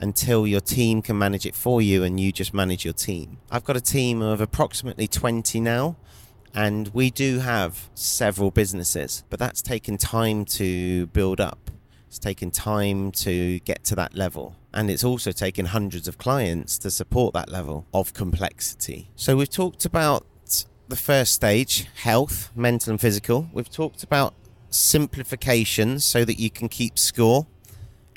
until 0.00 0.46
your 0.46 0.60
team 0.60 1.00
can 1.00 1.16
manage 1.16 1.46
it 1.46 1.54
for 1.54 1.80
you 1.80 2.04
and 2.04 2.20
you 2.20 2.30
just 2.30 2.52
manage 2.52 2.84
your 2.84 2.94
team. 2.94 3.38
I've 3.50 3.64
got 3.64 3.76
a 3.76 3.80
team 3.80 4.20
of 4.20 4.40
approximately 4.40 5.06
20 5.06 5.60
now. 5.60 5.96
And 6.54 6.88
we 6.94 7.10
do 7.10 7.40
have 7.40 7.88
several 7.94 8.50
businesses, 8.50 9.24
but 9.28 9.38
that's 9.38 9.60
taken 9.60 9.96
time 9.96 10.44
to 10.46 11.06
build 11.08 11.40
up. 11.40 11.70
It's 12.06 12.18
taken 12.18 12.52
time 12.52 13.10
to 13.12 13.58
get 13.60 13.82
to 13.84 13.96
that 13.96 14.14
level. 14.14 14.54
And 14.72 14.88
it's 14.88 15.02
also 15.02 15.32
taken 15.32 15.66
hundreds 15.66 16.06
of 16.06 16.16
clients 16.16 16.78
to 16.78 16.90
support 16.90 17.34
that 17.34 17.48
level 17.48 17.86
of 17.92 18.14
complexity. 18.14 19.10
So 19.16 19.36
we've 19.36 19.50
talked 19.50 19.84
about 19.84 20.24
the 20.88 20.96
first 20.96 21.32
stage 21.32 21.88
health, 21.96 22.50
mental 22.54 22.90
and 22.90 23.00
physical. 23.00 23.48
We've 23.52 23.70
talked 23.70 24.04
about 24.04 24.34
simplification 24.70 25.98
so 26.00 26.24
that 26.24 26.38
you 26.38 26.50
can 26.50 26.68
keep 26.68 26.98
score 26.98 27.46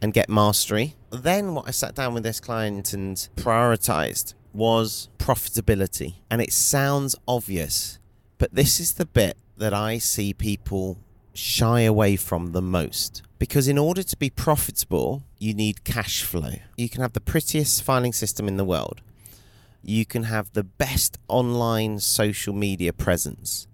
and 0.02 0.14
get 0.14 0.30
mastery. 0.30 0.96
Then, 1.10 1.56
what 1.56 1.68
I 1.68 1.72
sat 1.72 1.96
down 1.96 2.14
with 2.14 2.24
this 2.24 2.40
client 2.40 2.94
and 2.94 3.16
prioritized 3.36 4.34
was 4.54 5.10
profitability. 5.18 6.16
And 6.30 6.42
it 6.42 6.52
sounds 6.52 7.16
obvious, 7.28 8.00
but 8.38 8.54
this 8.54 8.80
is 8.80 8.94
the 8.94 9.06
bit 9.06 9.38
that 9.58 9.74
I 9.74 9.98
see 9.98 10.34
people 10.34 10.98
shy 11.34 11.82
away 11.82 12.16
from 12.16 12.52
the 12.52 12.62
most. 12.62 13.22
Because 13.40 13.68
in 13.68 13.78
order 13.78 14.02
to 14.04 14.18
be 14.18 14.30
profitable, 14.30 15.24
you 15.38 15.54
need 15.54 15.84
cash 15.84 16.24
flow. 16.24 16.54
You 16.76 16.90
can 16.90 17.02
have 17.02 17.14
the 17.14 17.22
prettiest 17.22 17.84
filing 17.84 18.14
system 18.14 18.48
in 18.48 18.58
the 18.58 18.66
world, 18.66 19.02
you 19.84 20.06
can 20.06 20.24
have 20.24 20.52
the 20.54 20.64
best 20.64 21.18
online 21.28 22.00
social 22.00 22.54
media 22.54 22.92
presence, 22.94 23.68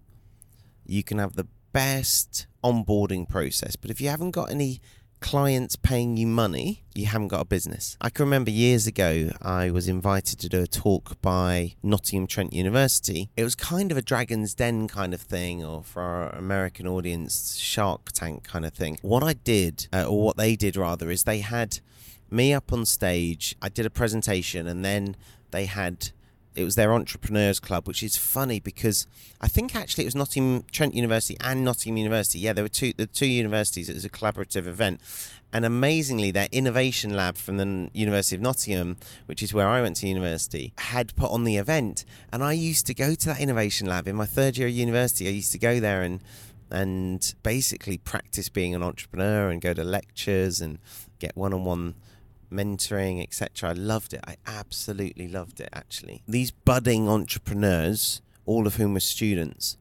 you 0.86 1.03
can 1.03 1.17
have 1.17 1.36
the 1.36 1.48
best 1.72 2.46
onboarding 2.63 3.27
process. 3.27 3.75
But 3.75 3.91
if 3.91 4.00
you 4.00 4.10
haven't 4.10 4.32
got 4.32 4.51
any 4.51 4.79
clients 5.24 5.77
paying 5.77 6.18
you 6.18 6.27
money, 6.27 6.84
you 6.94 7.06
haven't 7.06 7.30
got 7.30 7.39
a 7.39 7.46
business. 7.46 7.98
I 8.01 8.10
can 8.10 8.25
remember 8.25 8.51
years 8.51 8.86
ago, 8.86 9.32
I 9.42 9.72
was 9.72 9.88
invited 9.88 10.38
to 10.39 10.50
do 10.50 10.62
a 10.62 10.68
talk 10.68 11.20
by 11.22 11.75
Nottingham 11.82 12.27
Trent 12.27 12.51
University. 12.51 13.30
It 13.38 13.46
was 13.46 13.56
kind 13.56 13.89
of 13.89 13.98
a 13.98 14.01
Dragon's 14.01 14.53
Den 14.53 14.89
kind 14.89 15.13
of 15.13 15.22
thing, 15.22 15.63
or 15.63 15.82
for 15.82 16.01
our 16.01 16.30
American 16.32 16.86
audience, 16.88 17.56
Shark 17.56 18.12
Tank 18.12 18.44
kind 18.44 18.65
of 18.65 18.74
thing. 18.74 18.98
What 19.01 19.24
I 19.24 19.34
did, 19.34 19.88
uh, 19.94 20.03
or 20.03 20.22
what 20.22 20.36
they 20.36 20.58
did 20.58 20.75
rather, 20.75 21.10
is 21.10 21.24
they 21.24 21.39
had 21.39 21.80
me 22.30 22.53
up 22.53 22.74
on 22.74 22.86
stage. 22.86 23.56
I 23.62 23.70
did 23.70 23.86
a 23.86 23.89
presentation, 23.89 24.68
and 24.68 24.84
then 24.84 25.15
they 25.51 25.65
had 25.65 26.12
it 26.56 26.64
was 26.64 26.76
their 26.76 26.94
entrepreneurs 26.94 27.60
club, 27.60 27.88
which 27.88 28.04
is 28.04 28.18
funny 28.18 28.60
because 28.60 29.08
I 29.42 29.48
think 29.48 29.76
actually 29.76 30.04
it 30.04 30.08
was 30.08 30.16
Nottingham 30.16 30.64
Trent 30.72 30.94
University 30.94 31.38
and 31.40 31.66
Nottingham 31.66 31.98
University. 31.98 32.40
Yeah, 32.40 32.54
there 32.54 32.64
were 32.64 32.70
two 32.70 32.94
the 32.94 33.08
two 33.08 33.28
universities. 33.28 33.90
It 33.90 33.96
was 33.96 34.06
a 34.06 34.10
collaborative 34.10 34.68
event, 34.68 35.02
and 35.52 35.66
amazingly, 35.66 36.32
their 36.32 36.50
innovation 36.52 37.16
lab 37.16 37.38
from 37.38 37.58
the 37.58 37.90
University 37.94 38.36
of 38.36 38.42
Nottingham, 38.42 38.98
which 39.28 39.44
is 39.44 39.54
where 39.54 39.68
I 39.68 39.82
went 39.82 39.98
to 39.98 40.08
university, 40.08 40.74
had 40.78 41.16
put 41.16 41.30
on 41.30 41.44
the 41.44 41.58
event. 41.58 42.06
And 42.32 42.44
I 42.44 42.54
used 42.54 42.88
to 42.88 42.94
go 42.94 43.14
to 43.14 43.26
that 43.28 43.40
innovation 43.40 43.88
lab 43.88 44.08
in 44.08 44.16
my 44.16 44.26
third 44.26 44.58
year 44.58 44.68
of 44.68 44.74
university. 44.74 45.28
I 45.28 45.32
used 45.32 45.52
to 45.52 45.60
go 45.60 45.80
there 45.80 46.02
and 46.02 46.22
and 46.72 47.36
basically 47.44 48.00
practice 48.00 48.50
being 48.50 48.74
an 48.74 48.82
entrepreneur 48.82 49.50
and 49.52 49.62
go 49.62 49.76
to 49.76 49.84
lectures 49.84 50.60
and 50.60 50.80
get 51.20 51.38
one-on-one 51.38 51.94
mentoring, 52.54 53.22
etc. 53.22 53.72
I 53.72 53.74
loved 53.74 54.14
it. 54.14 54.22
I 54.28 54.38
absolutely 54.46 55.28
loved 55.28 55.60
it, 55.60 55.70
actually. 55.74 56.24
These 56.28 56.52
budding 56.52 57.10
entrepreneurs, 57.10 58.22
all 58.46 58.68
of 58.68 58.76
whom 58.76 58.94
were 58.94 59.00
students, 59.00 59.78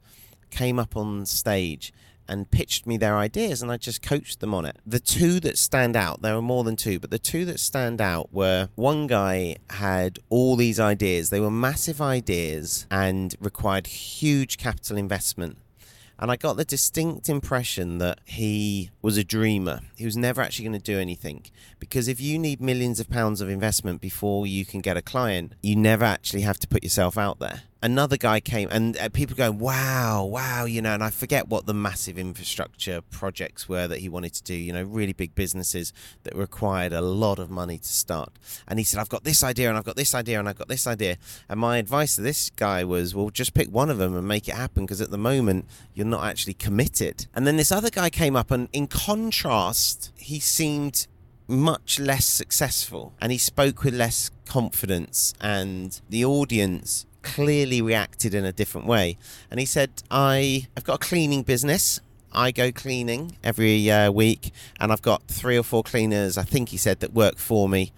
came 0.50 0.78
up 0.78 0.96
on 0.96 1.26
stage 1.26 1.92
and 2.28 2.50
pitched 2.50 2.86
me 2.86 2.96
their 2.96 3.16
ideas, 3.16 3.62
and 3.62 3.70
I 3.70 3.76
just 3.76 4.00
coached 4.00 4.40
them 4.40 4.54
on 4.54 4.64
it. 4.64 4.76
The 4.86 5.00
two 5.00 5.40
that 5.40 5.58
stand 5.58 5.96
out, 5.96 6.22
there 6.22 6.34
were 6.34 6.42
more 6.42 6.64
than 6.64 6.76
two, 6.76 6.98
but 6.98 7.10
the 7.10 7.18
two 7.18 7.44
that 7.46 7.60
stand 7.60 8.00
out 8.00 8.32
were 8.32 8.68
one 8.74 9.06
guy 9.06 9.56
had 9.70 10.18
all 10.28 10.56
these 10.56 10.78
ideas. 10.80 11.30
They 11.30 11.40
were 11.40 11.50
massive 11.50 12.00
ideas 12.00 12.86
and 12.90 13.34
required 13.40 13.86
huge 13.86 14.56
capital 14.56 14.96
investment. 14.96 15.58
And 16.18 16.30
I 16.30 16.36
got 16.36 16.56
the 16.56 16.64
distinct 16.64 17.28
impression 17.28 17.98
that 17.98 18.20
he 18.24 18.90
was 19.00 19.16
a 19.16 19.24
dreamer. 19.24 19.80
He 19.96 20.04
was 20.04 20.16
never 20.16 20.40
actually 20.40 20.66
going 20.66 20.80
to 20.80 20.92
do 20.92 20.98
anything. 20.98 21.46
Because 21.80 22.06
if 22.06 22.20
you 22.20 22.38
need 22.38 22.60
millions 22.60 23.00
of 23.00 23.10
pounds 23.10 23.40
of 23.40 23.48
investment 23.48 24.00
before 24.00 24.46
you 24.46 24.64
can 24.64 24.80
get 24.80 24.96
a 24.96 25.02
client, 25.02 25.54
you 25.62 25.74
never 25.74 26.04
actually 26.04 26.42
have 26.42 26.58
to 26.60 26.68
put 26.68 26.84
yourself 26.84 27.18
out 27.18 27.38
there 27.38 27.62
another 27.82 28.16
guy 28.16 28.40
came 28.40 28.68
and 28.70 28.96
uh, 28.98 29.08
people 29.08 29.34
going 29.36 29.58
wow 29.58 30.24
wow 30.24 30.64
you 30.64 30.80
know 30.80 30.94
and 30.94 31.02
i 31.02 31.10
forget 31.10 31.48
what 31.48 31.66
the 31.66 31.74
massive 31.74 32.18
infrastructure 32.18 33.00
projects 33.10 33.68
were 33.68 33.88
that 33.88 33.98
he 33.98 34.08
wanted 34.08 34.32
to 34.32 34.42
do 34.42 34.54
you 34.54 34.72
know 34.72 34.82
really 34.82 35.12
big 35.12 35.34
businesses 35.34 35.92
that 36.22 36.34
required 36.34 36.92
a 36.92 37.00
lot 37.00 37.38
of 37.38 37.50
money 37.50 37.78
to 37.78 37.88
start. 37.88 38.30
And 38.66 38.78
he 38.78 38.84
said 38.84 39.00
i've 39.00 39.08
got 39.08 39.24
this 39.24 39.42
idea 39.42 39.68
and 39.68 39.78
i've 39.78 39.84
got 39.84 39.96
this 39.96 40.14
idea 40.14 40.38
and 40.38 40.48
i've 40.48 40.58
got 40.58 40.68
this 40.68 40.86
idea. 40.86 41.16
And 41.48 41.60
my 41.60 41.78
advice 41.78 42.16
to 42.16 42.22
this 42.22 42.50
guy 42.50 42.84
was 42.84 43.14
well 43.14 43.30
just 43.30 43.54
pick 43.54 43.68
one 43.68 43.90
of 43.90 43.98
them 43.98 44.16
and 44.16 44.26
make 44.26 44.48
it 44.48 44.54
happen 44.54 44.84
because 44.84 45.00
at 45.00 45.10
the 45.10 45.18
moment 45.18 45.66
you're 45.94 46.06
not 46.06 46.24
actually 46.24 46.54
committed. 46.54 47.26
And 47.34 47.46
then 47.46 47.56
this 47.56 47.72
other 47.72 47.90
guy 47.90 48.10
came 48.10 48.36
up 48.36 48.50
and 48.50 48.68
in 48.72 48.86
contrast 48.86 50.12
he 50.16 50.40
seemed 50.40 51.06
much 51.48 51.98
less 51.98 52.24
successful 52.24 53.12
and 53.20 53.32
he 53.32 53.38
spoke 53.38 53.82
with 53.82 53.94
less 53.94 54.30
confidence 54.46 55.34
and 55.40 56.00
the 56.08 56.24
audience 56.24 57.06
clearly 57.22 57.80
reacted 57.80 58.34
in 58.34 58.44
a 58.44 58.52
different 58.52 58.86
way. 58.86 59.16
And 59.50 59.60
he 59.60 59.66
said, 59.66 59.90
I, 60.10 60.68
I've 60.76 60.84
got 60.84 60.94
a 61.02 61.06
cleaning 61.06 61.42
business. 61.42 62.00
I 62.32 62.50
go 62.50 62.72
cleaning 62.72 63.36
every 63.44 63.90
uh, 63.90 64.10
week, 64.10 64.52
and 64.80 64.90
I've 64.90 65.02
got 65.02 65.28
three 65.28 65.58
or 65.58 65.62
four 65.62 65.82
cleaners, 65.82 66.38
I 66.38 66.44
think 66.44 66.70
he 66.70 66.78
said, 66.78 67.00
that 67.00 67.12
work 67.12 67.36
for 67.36 67.68
me, 67.68 67.92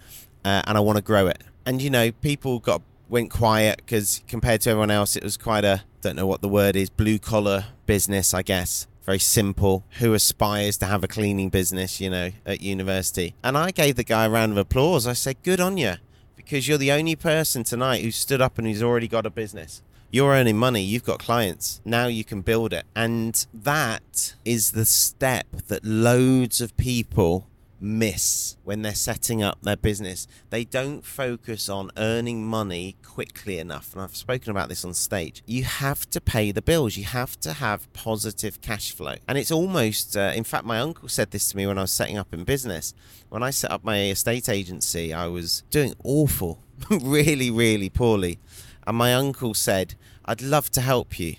uh, 0.45 0.63
and 0.67 0.77
I 0.77 0.81
want 0.81 0.97
to 0.97 1.03
grow 1.03 1.29
it. 1.29 1.43
And, 1.65 1.81
you 1.81 1.89
know, 1.89 2.11
people 2.11 2.59
got 2.59 2.83
went 3.09 3.31
quiet 3.31 3.77
because 3.77 4.23
compared 4.27 4.61
to 4.63 4.71
everyone 4.71 4.91
else, 4.91 5.15
it 5.15 5.23
was 5.23 5.37
quite 5.37 5.65
a, 5.65 5.83
don't 6.01 6.17
know 6.17 6.27
what 6.27 6.43
the 6.43 6.49
word 6.49 6.75
is, 6.75 6.91
blue 6.91 7.19
collar 7.19 7.67
business, 7.87 8.35
I 8.35 8.43
guess 8.43 8.89
very 9.05 9.19
simple, 9.19 9.85
who 9.99 10.15
aspires 10.15 10.79
to 10.79 10.87
have 10.87 11.05
a 11.05 11.09
cleaning 11.09 11.51
business, 11.51 12.01
you 12.01 12.09
know, 12.09 12.31
at 12.47 12.63
university. 12.63 13.35
And 13.45 13.57
I 13.57 13.71
gave 13.71 13.97
the 13.97 14.05
guy 14.05 14.25
a 14.25 14.31
round 14.31 14.53
of 14.53 14.59
applause. 14.59 15.07
I 15.07 15.13
said, 15.13 15.43
Good 15.43 15.61
on 15.61 15.77
you 15.77 15.97
because 16.45 16.69
you're 16.69 16.79
the 16.79 16.93
only 16.93 17.17
person 17.17 17.65
tonight 17.65 18.03
who 18.03 18.11
stood 18.11 18.41
up 18.41 18.59
and 18.59 18.67
who's 18.67 18.83
already 18.83 19.09
got 19.09 19.27
a 19.27 19.31
business. 19.31 19.83
You're 20.11 20.33
earning 20.33 20.57
money, 20.57 20.83
you've 20.83 21.05
got 21.05 21.19
clients. 21.19 21.81
Now 21.85 22.07
you 22.07 22.23
can 22.23 22.43
build 22.43 22.73
it. 22.73 22.85
And 22.95 23.45
that 23.53 24.35
is 24.45 24.73
the 24.73 24.85
step 24.85 25.47
that 25.69 25.85
loads 25.85 26.61
of 26.61 26.77
people 26.77 27.49
miss 27.85 28.57
when 28.65 28.83
they're 28.83 28.95
setting 28.95 29.43
up 29.43 29.59
their 29.63 29.77
business. 29.77 30.27
They 30.51 30.65
don't 30.65 31.05
focus 31.05 31.69
on 31.69 31.91
earning 31.97 32.47
money 32.47 32.97
quickly 33.05 33.59
enough. 33.59 33.93
And 33.93 34.03
I've 34.03 34.17
spoken 34.17 34.51
about 34.51 34.69
this 34.69 34.85
on 34.85 34.95
stage. 34.95 35.43
You 35.47 35.65
have 35.65 36.09
to 36.11 36.21
pay 36.21 36.51
the 36.51 36.63
bills, 36.63 36.97
you 36.97 37.05
have 37.05 37.39
to 37.41 37.53
have 37.53 37.93
positive 37.93 38.61
cash 38.61 38.91
flow. 38.91 39.17
And 39.29 39.37
it's 39.37 39.53
almost, 39.53 40.17
uh, 40.17 40.33
in 40.35 40.45
fact, 40.45 40.65
my 40.65 40.81
uncle 40.81 41.09
said 41.09 41.31
this 41.31 41.49
to 41.51 41.57
me 41.57 41.67
when 41.67 41.79
I 41.79 41.83
was 41.83 41.93
setting 41.93 42.19
up 42.19 42.33
in 42.33 42.45
business. 42.45 42.95
When 43.29 43.43
I 43.43 43.51
set 43.51 43.71
up 43.71 43.85
my 43.85 44.01
estate 44.11 44.49
agency, 44.49 45.13
I 45.13 45.27
was 45.27 45.63
doing 45.71 45.95
awful, 46.03 46.61
really, 46.91 47.51
really 47.51 47.91
poorly. 47.91 48.39
And 48.87 48.97
my 48.97 49.15
uncle 49.15 49.55
said, 49.55 49.95
I'd 50.25 50.43
love 50.43 50.71
to 50.73 50.81
help 50.81 51.19
you. 51.19 51.37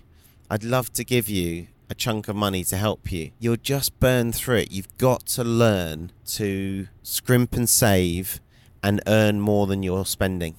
I'd 0.50 0.64
love 0.64 0.94
to 0.94 1.04
give 1.04 1.28
you 1.28 1.68
a 1.90 1.96
chunk 1.96 2.28
of 2.28 2.36
money 2.36 2.64
to 2.66 2.78
help 2.78 3.12
you. 3.12 3.32
You'll 3.40 3.58
just 3.58 4.00
burn 4.00 4.32
through 4.32 4.58
it. 4.58 4.72
You've 4.72 4.98
got 4.98 5.26
to 5.28 5.44
learn 5.44 6.12
to 6.28 6.88
scrimp 7.04 7.54
and 7.54 7.70
save 7.70 8.40
and 8.82 9.02
earn 9.08 9.40
more 9.40 9.68
than 9.68 9.84
you're 9.84 10.06
spending. 10.06 10.56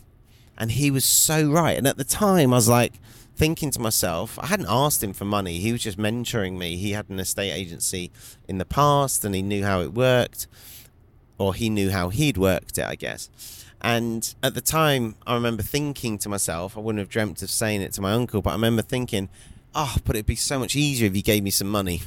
And 0.59 0.73
he 0.73 0.91
was 0.91 1.05
so 1.05 1.49
right. 1.51 1.77
And 1.77 1.87
at 1.87 1.97
the 1.97 2.05
time, 2.05 2.53
I 2.53 2.57
was 2.57 2.69
like 2.69 2.95
thinking 3.37 3.71
to 3.73 3.81
myself, 3.81 4.39
I 4.39 4.47
hadn't 4.47 4.69
asked 4.69 5.03
him 5.03 5.13
for 5.13 5.25
money. 5.25 5.59
He 5.59 5.73
was 5.73 5.83
just 5.83 5.99
mentoring 5.99 6.57
me. 6.57 6.77
He 6.77 6.93
had 6.93 7.09
an 7.11 7.21
estate 7.21 7.53
agency 7.53 8.11
in 8.49 8.59
the 8.59 8.65
past 8.65 9.25
and 9.25 9.35
he 9.35 9.43
knew 9.43 9.65
how 9.65 9.81
it 9.83 9.93
worked, 9.93 10.47
or 11.39 11.55
he 11.55 11.69
knew 11.69 11.91
how 11.91 12.09
he'd 12.09 12.39
worked 12.39 12.79
it, 12.79 12.85
I 12.85 12.95
guess. 12.95 13.29
And 13.83 14.35
at 14.43 14.55
the 14.55 14.63
time, 14.63 15.17
I 15.27 15.35
remember 15.35 15.63
thinking 15.63 16.17
to 16.19 16.29
myself, 16.29 16.77
I 16.77 16.81
wouldn't 16.81 16.99
have 16.99 17.11
dreamt 17.11 17.43
of 17.43 17.51
saying 17.51 17.83
it 17.83 17.93
to 17.93 18.01
my 18.01 18.13
uncle, 18.13 18.41
but 18.41 18.51
I 18.51 18.55
remember 18.55 18.83
thinking, 18.83 19.29
oh, 19.77 19.97
but 20.05 20.17
it'd 20.17 20.27
be 20.27 20.35
so 20.35 20.59
much 20.59 20.75
easier 20.75 21.07
if 21.07 21.15
you 21.15 21.23
gave 21.23 21.43
me 21.45 21.51
some 21.51 21.69
money 21.69 22.01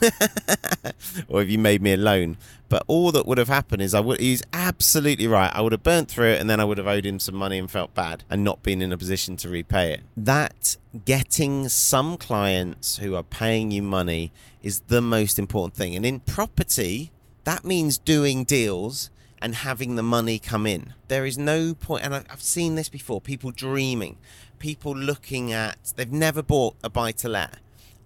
or 1.30 1.42
if 1.42 1.50
you 1.50 1.60
made 1.60 1.82
me 1.82 1.94
a 1.94 1.98
loan. 1.98 2.36
But 2.68 2.84
all 2.88 3.12
that 3.12 3.26
would 3.26 3.38
have 3.38 3.48
happened 3.48 3.82
is 3.82 3.94
I 3.94 4.00
would, 4.00 4.20
he's 4.20 4.44
absolutely 4.52 5.28
right. 5.28 5.52
I 5.54 5.62
would 5.62 5.72
have 5.72 5.84
burnt 5.84 6.10
through 6.10 6.30
it 6.30 6.42
and 6.42 6.50
then 6.50 6.60
I 6.60 6.66
would 6.66 6.80
have 6.80 6.88
owed 6.88 7.06
him 7.06 7.20
some 7.20 7.36
money 7.36 7.60
and 7.60 7.70
felt 7.70 7.94
bad 7.94 8.24
and 8.30 8.44
not 8.44 8.64
been 8.64 8.82
in 8.82 8.92
a 8.92 8.98
position 8.98 9.38
to 9.38 9.50
repay 9.50 9.94
it. 9.94 10.02
That 10.18 10.78
getting 11.06 11.70
some 11.70 12.18
clients 12.18 12.98
who 12.98 13.16
are 13.16 13.24
paying 13.24 13.72
you 13.72 13.84
money 13.84 14.32
is 14.64 14.82
the 14.88 15.02
most 15.02 15.38
important 15.40 15.76
thing. 15.76 15.96
And 15.96 16.06
in 16.06 16.20
property, 16.22 17.12
that 17.44 17.64
means 17.64 17.98
doing 18.00 18.44
deals 18.44 19.12
and 19.42 19.56
having 19.56 19.96
the 19.96 20.04
money 20.04 20.40
come 20.40 20.66
in. 20.66 20.94
There 21.08 21.26
is 21.26 21.38
no 21.38 21.74
point, 21.74 22.04
and 22.04 22.14
I've 22.14 22.42
seen 22.42 22.76
this 22.76 22.90
before 22.90 23.22
people 23.22 23.52
dreaming 23.52 24.18
people 24.60 24.96
looking 24.96 25.52
at 25.52 25.94
they've 25.96 26.12
never 26.12 26.44
bought 26.44 26.76
a 26.84 26.90
buy 26.90 27.12
to 27.14 27.30
let 27.30 27.58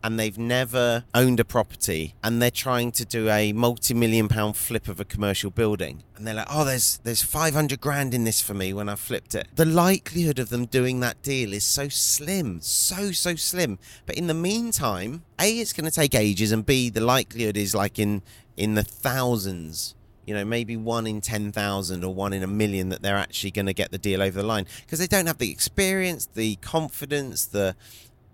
and 0.05 0.19
they've 0.19 0.37
never 0.37 1.05
owned 1.15 1.39
a 1.39 1.45
property 1.45 2.13
and 2.21 2.41
they're 2.41 2.51
trying 2.51 2.91
to 2.91 3.05
do 3.05 3.29
a 3.29 3.53
multi-million 3.53 4.27
pound 4.27 4.55
flip 4.57 4.89
of 4.89 4.99
a 4.99 5.05
commercial 5.05 5.49
building. 5.49 6.03
And 6.15 6.27
they're 6.27 6.33
like 6.35 6.47
oh 6.49 6.65
there's 6.65 6.99
there's 7.03 7.23
500 7.23 7.79
grand 7.81 8.13
in 8.13 8.25
this 8.25 8.41
for 8.41 8.53
me 8.53 8.73
when 8.73 8.89
i 8.89 8.95
flipped 8.95 9.33
it. 9.33 9.47
The 9.55 9.65
likelihood 9.65 10.39
of 10.39 10.49
them 10.49 10.65
doing 10.65 10.99
that 10.99 11.21
deal 11.21 11.53
is 11.53 11.63
so 11.63 11.89
slim 11.89 12.61
so 12.61 13.11
so 13.11 13.35
slim. 13.35 13.79
But 14.05 14.17
in 14.17 14.27
the 14.27 14.33
meantime 14.33 15.23
a 15.39 15.59
it's 15.59 15.73
going 15.73 15.89
to 15.89 15.91
take 15.91 16.13
ages 16.13 16.51
and 16.51 16.65
b 16.65 16.89
the 16.89 17.01
likelihood 17.01 17.57
is 17.57 17.73
like 17.73 17.97
in 17.97 18.21
in 18.55 18.75
the 18.75 18.83
thousands 18.83 19.95
you 20.25 20.33
know, 20.33 20.45
maybe 20.45 20.77
one 20.77 21.07
in 21.07 21.21
10,000 21.21 22.03
or 22.03 22.13
one 22.13 22.33
in 22.33 22.43
a 22.43 22.47
million 22.47 22.89
that 22.89 23.01
they're 23.01 23.17
actually 23.17 23.51
going 23.51 23.65
to 23.65 23.73
get 23.73 23.91
the 23.91 23.97
deal 23.97 24.21
over 24.21 24.41
the 24.41 24.47
line 24.47 24.65
because 24.81 24.99
they 24.99 25.07
don't 25.07 25.27
have 25.27 25.37
the 25.37 25.51
experience, 25.51 26.27
the 26.33 26.55
confidence, 26.57 27.45
the 27.45 27.75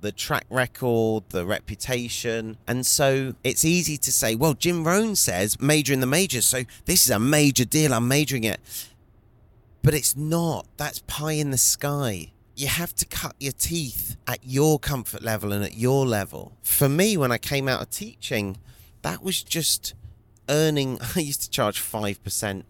the 0.01 0.11
track 0.11 0.45
record, 0.49 1.23
the 1.29 1.45
reputation. 1.45 2.57
And 2.67 2.85
so 2.85 3.33
it's 3.43 3.65
easy 3.65 3.97
to 3.97 4.11
say, 4.11 4.35
well, 4.35 4.53
Jim 4.53 4.85
Rohn 4.85 5.15
says 5.15 5.59
major 5.59 5.93
in 5.93 5.99
the 5.99 6.07
majors. 6.07 6.45
So 6.45 6.63
this 6.85 7.03
is 7.03 7.09
a 7.09 7.19
major 7.19 7.65
deal. 7.65 7.93
I'm 7.93 8.07
majoring 8.07 8.45
it. 8.45 8.59
But 9.81 9.93
it's 9.93 10.15
not. 10.15 10.67
That's 10.77 10.99
pie 11.07 11.33
in 11.33 11.51
the 11.51 11.57
sky. 11.57 12.31
You 12.55 12.67
have 12.67 12.93
to 12.95 13.05
cut 13.05 13.35
your 13.39 13.53
teeth 13.53 14.17
at 14.27 14.39
your 14.43 14.79
comfort 14.79 15.21
level 15.21 15.53
and 15.53 15.63
at 15.63 15.77
your 15.77 16.05
level. 16.05 16.57
For 16.61 16.89
me, 16.89 17.15
when 17.15 17.31
I 17.31 17.37
came 17.37 17.67
out 17.69 17.81
of 17.81 17.89
teaching, 17.89 18.57
that 19.01 19.23
was 19.23 19.41
just 19.41 19.93
earning. 20.49 20.99
I 21.15 21.19
used 21.19 21.41
to 21.43 21.49
charge 21.49 21.79
5%. 21.79 22.63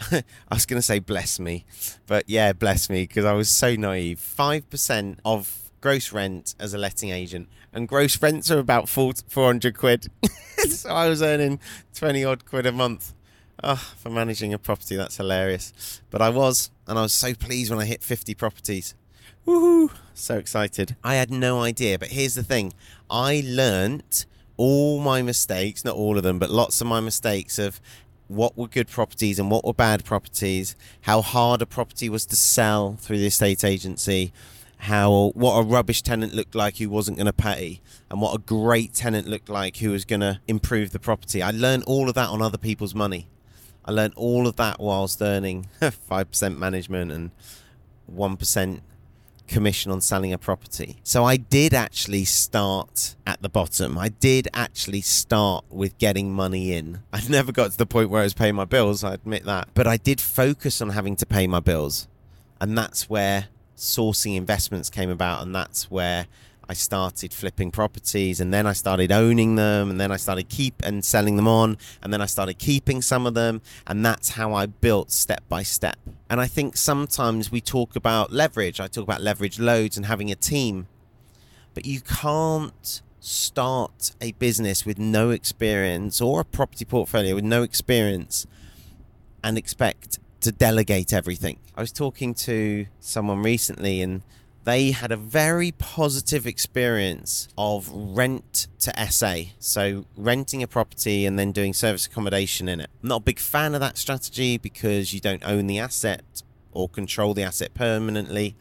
I 0.12 0.24
was 0.50 0.66
going 0.66 0.78
to 0.78 0.82
say 0.82 0.98
bless 0.98 1.38
me, 1.38 1.64
but 2.06 2.24
yeah, 2.28 2.52
bless 2.52 2.90
me 2.90 3.02
because 3.02 3.24
I 3.24 3.32
was 3.32 3.48
so 3.48 3.74
naive. 3.76 4.18
5% 4.18 5.18
of 5.24 5.70
gross 5.80 6.12
rent 6.12 6.54
as 6.58 6.74
a 6.74 6.78
letting 6.78 7.10
agent, 7.10 7.48
and 7.72 7.86
gross 7.86 8.20
rents 8.22 8.50
are 8.50 8.58
about 8.58 8.88
400 8.88 9.76
quid. 9.76 10.06
so 10.68 10.90
I 10.90 11.08
was 11.08 11.22
earning 11.22 11.60
20 11.94 12.24
odd 12.24 12.44
quid 12.44 12.66
a 12.66 12.72
month. 12.72 13.14
Oh, 13.62 13.94
for 13.98 14.10
managing 14.10 14.52
a 14.52 14.58
property, 14.58 14.96
that's 14.96 15.18
hilarious. 15.18 16.02
But 16.10 16.22
I 16.22 16.30
was, 16.30 16.70
and 16.88 16.98
I 16.98 17.02
was 17.02 17.12
so 17.12 17.34
pleased 17.34 17.70
when 17.70 17.78
I 17.78 17.84
hit 17.84 18.02
50 18.02 18.34
properties. 18.34 18.94
Woohoo! 19.46 19.92
So 20.14 20.36
excited. 20.36 20.96
I 21.04 21.14
had 21.14 21.30
no 21.30 21.62
idea, 21.62 21.98
but 21.98 22.08
here's 22.08 22.34
the 22.34 22.42
thing 22.42 22.72
I 23.10 23.42
learnt 23.44 24.26
all 24.56 25.00
my 25.00 25.22
mistakes, 25.22 25.84
not 25.84 25.96
all 25.96 26.16
of 26.16 26.22
them, 26.22 26.38
but 26.38 26.50
lots 26.50 26.80
of 26.80 26.86
my 26.86 27.00
mistakes 27.00 27.58
of 27.58 27.80
what 28.28 28.56
were 28.56 28.68
good 28.68 28.88
properties 28.88 29.38
and 29.38 29.50
what 29.50 29.64
were 29.64 29.74
bad 29.74 30.04
properties, 30.04 30.74
how 31.02 31.20
hard 31.20 31.60
a 31.62 31.66
property 31.66 32.08
was 32.08 32.24
to 32.26 32.36
sell 32.36 32.96
through 33.00 33.18
the 33.18 33.26
estate 33.26 33.64
agency, 33.64 34.32
how 34.78 35.30
what 35.34 35.54
a 35.58 35.62
rubbish 35.62 36.02
tenant 36.02 36.34
looked 36.34 36.54
like 36.54 36.78
who 36.78 36.88
wasn't 36.88 37.16
going 37.16 37.26
to 37.26 37.32
pay 37.32 37.80
and 38.10 38.20
what 38.20 38.34
a 38.34 38.38
great 38.38 38.94
tenant 38.94 39.28
looked 39.28 39.48
like 39.48 39.76
who 39.76 39.90
was 39.90 40.04
going 40.04 40.20
to 40.20 40.40
improve 40.48 40.90
the 40.90 40.98
property. 40.98 41.42
I 41.42 41.50
learned 41.50 41.84
all 41.84 42.08
of 42.08 42.14
that 42.14 42.28
on 42.28 42.42
other 42.42 42.58
people's 42.58 42.94
money. 42.94 43.28
I 43.84 43.90
learned 43.90 44.14
all 44.16 44.46
of 44.46 44.56
that 44.56 44.80
whilst 44.80 45.20
earning 45.20 45.68
5% 45.80 46.58
management 46.58 47.12
and 47.12 47.30
1% 48.12 48.80
commission 49.48 49.92
on 49.92 50.00
selling 50.00 50.32
a 50.32 50.38
property. 50.38 50.96
So 51.02 51.24
I 51.24 51.36
did 51.36 51.74
actually 51.74 52.24
start 52.24 53.16
at 53.26 53.42
the 53.42 53.48
bottom. 53.48 53.98
I 53.98 54.08
did 54.08 54.48
actually 54.54 55.00
start 55.00 55.64
with 55.68 55.98
getting 55.98 56.32
money 56.32 56.72
in. 56.72 57.02
I 57.12 57.22
never 57.28 57.52
got 57.52 57.72
to 57.72 57.78
the 57.78 57.86
point 57.86 58.10
where 58.10 58.20
I 58.20 58.24
was 58.24 58.34
paying 58.34 58.54
my 58.54 58.64
bills, 58.64 59.04
I 59.04 59.14
admit 59.14 59.44
that. 59.44 59.68
But 59.74 59.86
I 59.86 59.96
did 59.96 60.20
focus 60.20 60.80
on 60.80 60.90
having 60.90 61.16
to 61.16 61.26
pay 61.26 61.46
my 61.46 61.60
bills. 61.60 62.08
And 62.60 62.78
that's 62.78 63.10
where 63.10 63.48
sourcing 63.76 64.36
investments 64.36 64.88
came 64.88 65.10
about, 65.10 65.42
and 65.42 65.54
that's 65.54 65.90
where 65.90 66.26
I 66.72 66.74
started 66.74 67.34
flipping 67.34 67.70
properties, 67.70 68.40
and 68.40 68.50
then 68.50 68.66
I 68.66 68.72
started 68.72 69.12
owning 69.12 69.56
them, 69.56 69.90
and 69.90 70.00
then 70.00 70.10
I 70.10 70.16
started 70.16 70.48
keep 70.48 70.80
and 70.82 71.04
selling 71.04 71.36
them 71.36 71.46
on, 71.46 71.76
and 72.02 72.10
then 72.10 72.22
I 72.22 72.24
started 72.24 72.58
keeping 72.58 73.02
some 73.02 73.26
of 73.26 73.34
them, 73.34 73.60
and 73.86 74.02
that's 74.02 74.30
how 74.30 74.54
I 74.54 74.64
built 74.64 75.10
step 75.10 75.46
by 75.50 75.64
step. 75.64 75.98
And 76.30 76.40
I 76.40 76.46
think 76.46 76.78
sometimes 76.78 77.52
we 77.52 77.60
talk 77.60 77.94
about 77.94 78.32
leverage. 78.32 78.80
I 78.80 78.86
talk 78.86 79.04
about 79.04 79.20
leverage 79.20 79.60
loads 79.60 79.98
and 79.98 80.06
having 80.06 80.30
a 80.30 80.34
team, 80.34 80.86
but 81.74 81.84
you 81.84 82.00
can't 82.00 83.02
start 83.20 84.12
a 84.22 84.32
business 84.32 84.86
with 84.86 84.98
no 84.98 85.28
experience 85.28 86.22
or 86.22 86.40
a 86.40 86.44
property 86.46 86.86
portfolio 86.86 87.34
with 87.34 87.44
no 87.44 87.62
experience 87.62 88.46
and 89.44 89.58
expect 89.58 90.18
to 90.40 90.50
delegate 90.50 91.12
everything. 91.12 91.58
I 91.76 91.82
was 91.82 91.92
talking 91.92 92.32
to 92.48 92.86
someone 92.98 93.42
recently 93.42 94.00
and 94.00 94.22
they 94.64 94.92
had 94.92 95.10
a 95.10 95.16
very 95.16 95.72
positive 95.72 96.46
experience 96.46 97.48
of 97.58 97.88
rent 97.90 98.68
to 98.80 99.10
SA. 99.10 99.36
So, 99.58 100.04
renting 100.16 100.62
a 100.62 100.68
property 100.68 101.26
and 101.26 101.38
then 101.38 101.52
doing 101.52 101.72
service 101.72 102.06
accommodation 102.06 102.68
in 102.68 102.80
it. 102.80 102.90
I'm 103.02 103.08
not 103.08 103.20
a 103.20 103.24
big 103.24 103.38
fan 103.38 103.74
of 103.74 103.80
that 103.80 103.98
strategy 103.98 104.58
because 104.58 105.12
you 105.12 105.20
don't 105.20 105.44
own 105.44 105.66
the 105.66 105.78
asset 105.78 106.42
or 106.72 106.88
control 106.88 107.34
the 107.34 107.42
asset 107.42 107.74
permanently. 107.74 108.56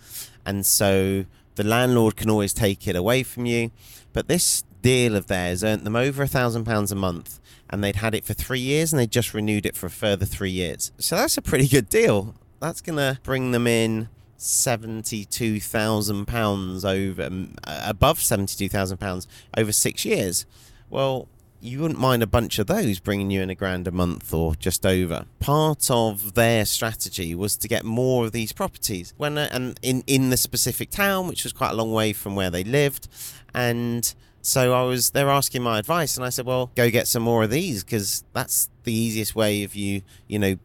And 0.45 0.65
so 0.65 1.25
the 1.55 1.63
landlord 1.63 2.15
can 2.15 2.29
always 2.29 2.53
take 2.53 2.87
it 2.87 2.95
away 2.95 3.23
from 3.23 3.45
you. 3.45 3.71
But 4.13 4.27
this 4.27 4.63
deal 4.81 5.15
of 5.15 5.27
theirs 5.27 5.63
earned 5.63 5.85
them 5.85 5.95
over 5.95 6.23
a 6.23 6.27
thousand 6.27 6.65
pounds 6.65 6.91
a 6.91 6.95
month 6.95 7.39
and 7.69 7.83
they'd 7.83 7.97
had 7.97 8.13
it 8.13 8.25
for 8.25 8.33
three 8.33 8.59
years 8.59 8.91
and 8.91 8.99
they 8.99 9.07
just 9.07 9.33
renewed 9.33 9.65
it 9.65 9.75
for 9.75 9.85
a 9.85 9.91
further 9.91 10.25
three 10.25 10.51
years. 10.51 10.91
So 10.97 11.15
that's 11.15 11.37
a 11.37 11.41
pretty 11.41 11.67
good 11.67 11.89
deal. 11.89 12.35
That's 12.59 12.81
going 12.81 12.97
to 12.97 13.19
bring 13.23 13.51
them 13.51 13.65
in 13.67 14.09
£72,000 14.41 16.85
over, 16.85 17.29
uh, 17.63 17.81
above 17.85 18.17
£72,000 18.17 19.27
over 19.55 19.71
six 19.71 20.03
years. 20.03 20.47
Well, 20.89 21.27
you 21.61 21.79
wouldn't 21.79 21.99
mind 21.99 22.23
a 22.23 22.27
bunch 22.27 22.57
of 22.57 22.65
those 22.65 22.99
bringing 22.99 23.29
you 23.29 23.41
in 23.41 23.51
a 23.51 23.55
grand 23.55 23.87
a 23.87 23.91
month 23.91 24.33
or 24.33 24.55
just 24.55 24.83
over. 24.83 25.25
Part 25.39 25.91
of 25.91 26.33
their 26.33 26.65
strategy 26.65 27.35
was 27.35 27.55
to 27.57 27.67
get 27.67 27.85
more 27.85 28.25
of 28.25 28.31
these 28.31 28.51
properties 28.51 29.13
when 29.17 29.37
uh, 29.37 29.47
and 29.51 29.79
in 29.83 30.03
in 30.07 30.31
the 30.31 30.37
specific 30.37 30.89
town, 30.89 31.27
which 31.27 31.43
was 31.43 31.53
quite 31.53 31.69
a 31.71 31.75
long 31.75 31.91
way 31.91 32.13
from 32.13 32.35
where 32.35 32.49
they 32.49 32.63
lived, 32.63 33.07
and 33.53 34.15
so 34.41 34.73
I 34.73 34.81
was 34.83 35.11
they're 35.11 35.29
asking 35.29 35.61
my 35.61 35.77
advice, 35.77 36.17
and 36.17 36.25
I 36.25 36.29
said, 36.29 36.47
well, 36.47 36.71
go 36.75 36.89
get 36.89 37.07
some 37.07 37.21
more 37.21 37.43
of 37.43 37.51
these 37.51 37.83
because 37.83 38.23
that's 38.33 38.67
the 38.83 38.93
easiest 38.93 39.35
way 39.35 39.63
of 39.63 39.75
you, 39.75 40.01
you 40.27 40.39
know, 40.39 40.55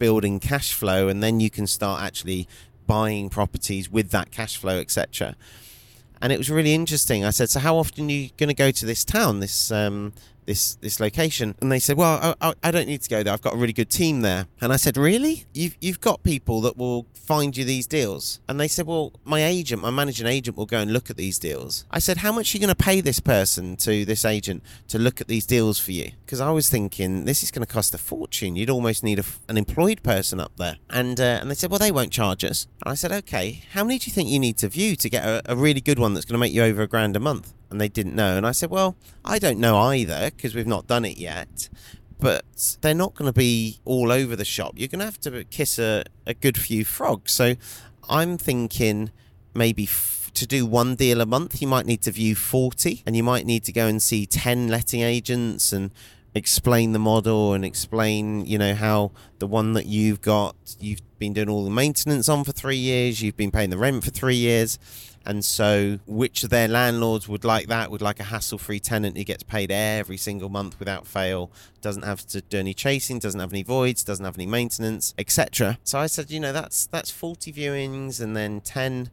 building 0.00 0.40
cash 0.40 0.72
flow, 0.72 1.06
and 1.06 1.22
then 1.22 1.38
you 1.38 1.48
can 1.48 1.68
start 1.68 2.02
actually 2.02 2.48
buying 2.90 3.28
properties 3.28 3.88
with 3.88 4.10
that 4.10 4.32
cash 4.32 4.56
flow, 4.56 4.80
etc. 4.80 5.36
And 6.20 6.32
it 6.32 6.38
was 6.38 6.50
really 6.50 6.74
interesting. 6.74 7.24
I 7.24 7.30
said, 7.30 7.48
so 7.48 7.60
how 7.60 7.76
often 7.76 8.08
are 8.08 8.10
you 8.10 8.30
going 8.36 8.48
to 8.48 8.54
go 8.54 8.72
to 8.72 8.84
this 8.84 9.04
town, 9.04 9.38
this 9.38 9.70
um, 9.70 10.12
this 10.50 10.74
this 10.76 10.98
location. 10.98 11.54
And 11.62 11.70
they 11.70 11.78
said 11.78 11.96
well 11.96 12.36
I, 12.40 12.54
I, 12.62 12.70
don't 12.72 12.88
need 12.88 13.02
to 13.02 13.08
go 13.08 13.22
there. 13.22 13.32
I've 13.32 13.40
got 13.40 13.54
a 13.54 13.56
really 13.56 13.72
good 13.72 13.88
team 13.88 14.22
there. 14.22 14.46
And 14.60 14.72
i 14.72 14.76
said 14.76 14.96
really? 14.96 15.44
You've, 15.54 15.76
you've 15.80 16.00
got 16.00 16.24
people 16.24 16.60
that 16.62 16.76
will 16.76 17.06
find 17.14 17.56
you 17.56 17.64
these 17.64 17.86
deals? 17.86 18.40
And 18.48 18.58
they 18.58 18.66
said 18.66 18.86
well 18.86 19.12
my 19.24 19.44
agent 19.44 19.80
my 19.80 19.90
managing 19.90 20.26
agent 20.26 20.56
will 20.56 20.66
go 20.66 20.78
and 20.78 20.92
look 20.92 21.08
at 21.08 21.16
these 21.16 21.38
deals. 21.38 21.84
I 21.90 22.00
said 22.00 22.18
how 22.18 22.32
much 22.32 22.52
are 22.52 22.58
you 22.58 22.66
going 22.66 22.74
to 22.74 22.84
pay 22.84 23.00
this 23.00 23.20
person 23.20 23.76
to 23.76 24.04
this 24.04 24.24
agent 24.24 24.64
to 24.88 24.98
look 24.98 25.20
at 25.20 25.28
these 25.28 25.46
deals 25.46 25.78
for 25.78 25.92
you? 25.92 26.10
Because 26.26 26.40
i 26.40 26.50
was 26.50 26.68
thinking 26.68 27.24
this 27.24 27.42
is 27.44 27.52
going 27.52 27.64
to 27.64 27.72
cost 27.72 27.94
a 27.94 27.98
fortune. 27.98 28.56
You'd 28.56 28.70
almost 28.70 29.04
need 29.04 29.20
a, 29.20 29.24
an 29.48 29.56
employed 29.56 30.02
person 30.02 30.40
up 30.40 30.52
there. 30.56 30.78
And 30.88 31.20
uh, 31.20 31.38
and 31.40 31.48
they 31.48 31.54
said 31.54 31.70
well 31.70 31.78
they 31.78 31.92
won't 31.92 32.12
charge 32.12 32.44
us. 32.44 32.66
And 32.84 32.90
i 32.90 32.94
said 32.94 33.12
okay. 33.12 33.62
How 33.72 33.84
many 33.84 34.00
do 34.00 34.06
you 34.08 34.12
think 34.12 34.28
you 34.28 34.40
need 34.40 34.58
to 34.58 34.68
view 34.68 34.96
to 34.96 35.08
get 35.08 35.24
a, 35.24 35.42
a 35.52 35.54
really 35.54 35.80
good 35.80 36.00
one 36.00 36.14
that's 36.14 36.26
going 36.26 36.38
to 36.38 36.44
make 36.44 36.52
you 36.52 36.64
over 36.64 36.82
a 36.82 36.88
grand 36.88 37.14
a 37.14 37.20
month 37.20 37.52
and 37.70 37.80
they 37.80 37.88
didn't 37.88 38.14
know. 38.14 38.36
And 38.36 38.46
I 38.46 38.52
said, 38.52 38.70
Well, 38.70 38.96
I 39.24 39.38
don't 39.38 39.58
know 39.58 39.76
either 39.78 40.30
because 40.30 40.54
we've 40.54 40.66
not 40.66 40.86
done 40.86 41.04
it 41.04 41.18
yet. 41.18 41.68
But 42.18 42.76
they're 42.82 42.94
not 42.94 43.14
going 43.14 43.32
to 43.32 43.38
be 43.38 43.80
all 43.86 44.12
over 44.12 44.36
the 44.36 44.44
shop. 44.44 44.74
You're 44.76 44.88
going 44.88 44.98
to 44.98 45.06
have 45.06 45.20
to 45.20 45.44
kiss 45.44 45.78
a, 45.78 46.04
a 46.26 46.34
good 46.34 46.58
few 46.58 46.84
frogs. 46.84 47.32
So 47.32 47.54
I'm 48.10 48.36
thinking 48.36 49.10
maybe 49.54 49.84
f- 49.84 50.30
to 50.34 50.46
do 50.46 50.66
one 50.66 50.96
deal 50.96 51.20
a 51.22 51.26
month, 51.26 51.62
you 51.62 51.68
might 51.68 51.86
need 51.86 52.02
to 52.02 52.10
view 52.10 52.34
40 52.34 53.02
and 53.06 53.16
you 53.16 53.22
might 53.22 53.46
need 53.46 53.64
to 53.64 53.72
go 53.72 53.86
and 53.86 54.02
see 54.02 54.26
10 54.26 54.68
letting 54.68 55.00
agents 55.00 55.72
and 55.72 55.90
explain 56.34 56.92
the 56.92 56.98
model 56.98 57.52
and 57.54 57.64
explain, 57.64 58.46
you 58.46 58.58
know, 58.58 58.74
how 58.74 59.12
the 59.38 59.46
one 59.46 59.72
that 59.74 59.86
you've 59.86 60.20
got, 60.20 60.54
you've 60.78 61.00
been 61.18 61.32
doing 61.32 61.48
all 61.48 61.64
the 61.64 61.70
maintenance 61.70 62.28
on 62.28 62.44
for 62.44 62.52
three 62.52 62.76
years, 62.76 63.22
you've 63.22 63.36
been 63.36 63.50
paying 63.50 63.70
the 63.70 63.78
rent 63.78 64.04
for 64.04 64.10
three 64.10 64.36
years 64.36 64.78
and 65.26 65.44
so, 65.44 65.98
which 66.06 66.44
of 66.44 66.50
their 66.50 66.66
landlords 66.66 67.28
would 67.28 67.44
like 67.44 67.66
that? 67.68 67.90
Would 67.90 68.00
like 68.00 68.20
a 68.20 68.24
hassle 68.24 68.58
free 68.58 68.80
tenant 68.80 69.18
who 69.18 69.24
gets 69.24 69.42
paid 69.42 69.70
every 69.70 70.16
single 70.16 70.48
month 70.48 70.78
without 70.78 71.06
fail, 71.06 71.50
doesn't 71.82 72.04
have 72.04 72.26
to 72.28 72.40
do 72.40 72.58
any 72.58 72.72
chasing, 72.72 73.18
doesn't 73.18 73.38
have 73.38 73.52
any 73.52 73.62
voids, 73.62 74.02
doesn't 74.02 74.24
have 74.24 74.36
any 74.36 74.46
maintenance, 74.46 75.14
etc. 75.18 75.78
So 75.84 75.98
I 75.98 76.06
said, 76.06 76.30
you 76.30 76.40
know, 76.40 76.52
that's 76.52 76.86
that's 76.86 77.10
40 77.10 77.52
viewings 77.52 78.20
and 78.20 78.34
then 78.34 78.62
10 78.62 79.10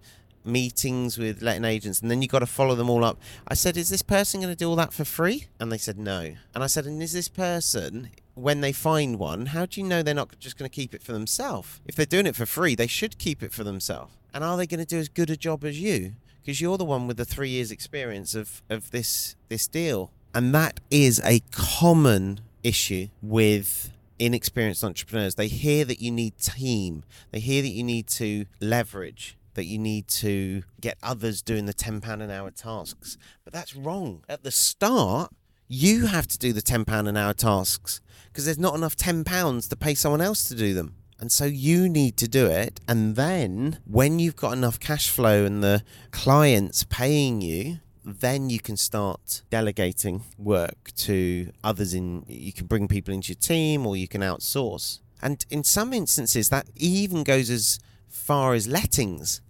meetings 0.47 1.17
with 1.17 1.41
letting 1.41 1.65
agents 1.65 2.01
and 2.01 2.09
then 2.09 2.21
you've 2.21 2.31
got 2.31 2.39
to 2.39 2.45
follow 2.45 2.75
them 2.75 2.89
all 2.89 3.03
up. 3.03 3.19
I 3.47 3.53
said, 3.53 3.77
is 3.77 3.89
this 3.89 4.01
person 4.01 4.41
going 4.41 4.51
to 4.51 4.57
do 4.57 4.69
all 4.69 4.75
that 4.77 4.93
for 4.93 5.05
free? 5.05 5.47
And 5.59 5.71
they 5.71 5.77
said, 5.77 5.97
no. 5.97 6.35
And 6.55 6.63
I 6.63 6.67
said, 6.67 6.85
and 6.85 7.01
is 7.03 7.13
this 7.13 7.27
person, 7.27 8.09
when 8.33 8.61
they 8.61 8.71
find 8.71 9.19
one, 9.19 9.47
how 9.47 9.65
do 9.65 9.81
you 9.81 9.87
know 9.87 10.01
they're 10.01 10.13
not 10.13 10.39
just 10.39 10.57
going 10.57 10.69
to 10.69 10.75
keep 10.75 10.93
it 10.93 11.03
for 11.03 11.11
themselves? 11.11 11.79
If 11.85 11.95
they're 11.95 12.05
doing 12.05 12.25
it 12.25 12.35
for 12.35 12.45
free, 12.45 12.75
they 12.75 12.87
should 12.87 13.17
keep 13.17 13.43
it 13.43 13.51
for 13.51 13.63
themselves. 13.63 14.13
And 14.33 14.43
are 14.43 14.57
they 14.57 14.67
going 14.67 14.79
to 14.79 14.85
do 14.85 14.99
as 14.99 15.09
good 15.09 15.29
a 15.29 15.37
job 15.37 15.63
as 15.63 15.79
you? 15.79 16.13
because 16.47 16.61
you're 16.61 16.77
the 16.77 16.85
one 16.85 17.07
with 17.07 17.17
the 17.17 17.25
three 17.25 17.49
years 17.49 17.71
experience 17.71 18.33
of, 18.33 18.61
of 18.69 18.91
this 18.91 19.35
this 19.49 19.67
deal. 19.67 20.11
And 20.33 20.55
that 20.55 20.79
is 20.89 21.21
a 21.25 21.41
common 21.51 22.39
issue 22.63 23.09
with 23.21 23.91
inexperienced 24.17 24.81
entrepreneurs. 24.81 25.35
They 25.35 25.49
hear 25.49 25.83
that 25.83 26.01
you 26.01 26.09
need 26.09 26.37
team. 26.37 27.03
They 27.31 27.41
hear 27.41 27.61
that 27.61 27.67
you 27.67 27.83
need 27.83 28.07
to 28.07 28.45
leverage, 28.61 29.36
that 29.57 29.65
you 29.65 29.79
need 29.79 30.07
to 30.07 30.61
get 30.79 30.97
others 31.01 31.41
doing 31.41 31.65
the 31.65 31.73
£10 31.73 32.21
an 32.21 32.29
hour 32.29 32.51
tasks. 32.51 33.17
But 33.43 33.53
that's 33.53 33.75
wrong. 33.75 34.23
At 34.29 34.43
the 34.43 34.51
start, 34.51 35.33
you 35.67 36.05
have 36.05 36.27
to 36.27 36.37
do 36.37 36.53
the 36.53 36.61
£10 36.61 37.07
an 37.07 37.17
hour 37.17 37.33
tasks 37.33 37.99
because 38.27 38.45
there's 38.45 38.59
not 38.59 38.75
enough 38.75 38.95
£10 38.95 39.69
to 39.69 39.75
pay 39.75 39.95
someone 39.95 40.21
else 40.21 40.47
to 40.47 40.55
do 40.55 40.75
them. 40.75 40.95
And 41.19 41.31
so 41.31 41.45
you 41.45 41.89
need 41.89 42.17
to 42.17 42.27
do 42.27 42.45
it. 42.45 42.79
And 42.87 43.15
then 43.15 43.79
when 43.85 44.19
you've 44.19 44.35
got 44.35 44.53
enough 44.53 44.79
cash 44.79 45.09
flow 45.09 45.43
and 45.43 45.63
the 45.63 45.81
clients 46.11 46.83
paying 46.83 47.41
you, 47.41 47.79
then 48.05 48.51
you 48.51 48.59
can 48.59 48.77
start 48.77 49.41
delegating 49.49 50.21
work 50.37 50.91
to 50.97 51.51
others 51.63 51.95
in 51.95 52.23
you 52.27 52.53
can 52.53 52.67
bring 52.67 52.87
people 52.87 53.11
into 53.11 53.29
your 53.29 53.39
team 53.39 53.87
or 53.87 53.97
you 53.97 54.07
can 54.07 54.21
outsource. 54.21 54.99
And 55.19 55.43
in 55.49 55.63
some 55.63 55.93
instances 55.93 56.49
that 56.49 56.67
even 56.75 57.23
goes 57.23 57.49
as 57.49 57.79
far 58.07 58.53
as 58.53 58.67
lettings 58.67 59.41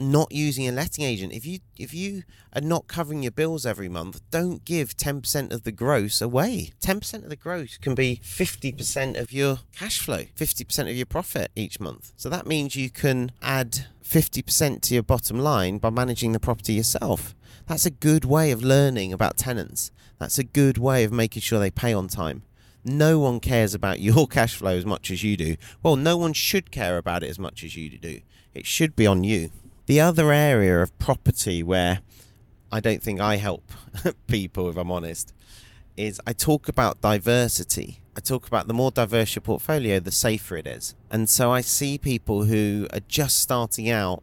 not 0.00 0.32
using 0.32 0.66
a 0.66 0.72
letting 0.72 1.04
agent. 1.04 1.32
If 1.32 1.44
you 1.46 1.60
if 1.76 1.92
you 1.92 2.22
are 2.54 2.60
not 2.60 2.88
covering 2.88 3.22
your 3.22 3.32
bills 3.32 3.66
every 3.66 3.88
month, 3.88 4.20
don't 4.30 4.64
give 4.64 4.96
10% 4.96 5.52
of 5.52 5.62
the 5.62 5.70
gross 5.70 6.20
away. 6.20 6.72
10% 6.80 7.22
of 7.22 7.28
the 7.28 7.36
gross 7.36 7.78
can 7.78 7.94
be 7.94 8.20
50% 8.24 9.20
of 9.20 9.32
your 9.32 9.58
cash 9.76 10.00
flow, 10.00 10.24
50% 10.36 10.90
of 10.90 10.96
your 10.96 11.06
profit 11.06 11.52
each 11.54 11.78
month. 11.78 12.12
So 12.16 12.28
that 12.28 12.46
means 12.46 12.74
you 12.74 12.90
can 12.90 13.30
add 13.42 13.86
50% 14.02 14.80
to 14.82 14.94
your 14.94 15.02
bottom 15.02 15.38
line 15.38 15.78
by 15.78 15.90
managing 15.90 16.32
the 16.32 16.40
property 16.40 16.72
yourself. 16.72 17.34
That's 17.66 17.86
a 17.86 17.90
good 17.90 18.24
way 18.24 18.50
of 18.50 18.64
learning 18.64 19.12
about 19.12 19.36
tenants. 19.36 19.92
That's 20.18 20.38
a 20.38 20.44
good 20.44 20.76
way 20.78 21.04
of 21.04 21.12
making 21.12 21.42
sure 21.42 21.60
they 21.60 21.70
pay 21.70 21.92
on 21.92 22.08
time. 22.08 22.42
No 22.84 23.18
one 23.18 23.38
cares 23.38 23.74
about 23.74 24.00
your 24.08 24.26
cash 24.26 24.56
flow 24.56 24.76
as 24.76 24.86
much 24.86 25.10
as 25.10 25.22
you 25.22 25.36
do. 25.36 25.56
Well, 25.82 25.96
no 25.96 26.16
one 26.16 26.32
should 26.32 26.70
care 26.70 26.98
about 26.98 27.22
it 27.22 27.30
as 27.30 27.38
much 27.38 27.62
as 27.62 27.76
you 27.76 27.90
do. 27.98 28.20
It 28.54 28.66
should 28.66 28.96
be 28.96 29.06
on 29.06 29.22
you. 29.22 29.50
The 29.90 30.00
other 30.00 30.32
area 30.32 30.80
of 30.80 30.96
property 31.00 31.64
where 31.64 31.98
I 32.70 32.78
don't 32.78 33.02
think 33.02 33.18
I 33.18 33.38
help 33.38 33.72
people, 34.28 34.70
if 34.70 34.76
I'm 34.76 34.92
honest, 34.92 35.34
is 35.96 36.20
I 36.24 36.32
talk 36.32 36.68
about 36.68 37.00
diversity. 37.00 38.00
I 38.16 38.20
talk 38.20 38.46
about 38.46 38.68
the 38.68 38.72
more 38.72 38.92
diverse 38.92 39.34
your 39.34 39.42
portfolio, 39.42 39.98
the 39.98 40.12
safer 40.12 40.56
it 40.56 40.68
is. 40.68 40.94
And 41.10 41.28
so 41.28 41.50
I 41.50 41.60
see 41.60 41.98
people 41.98 42.44
who 42.44 42.86
are 42.92 43.00
just 43.08 43.40
starting 43.40 43.90
out 43.90 44.22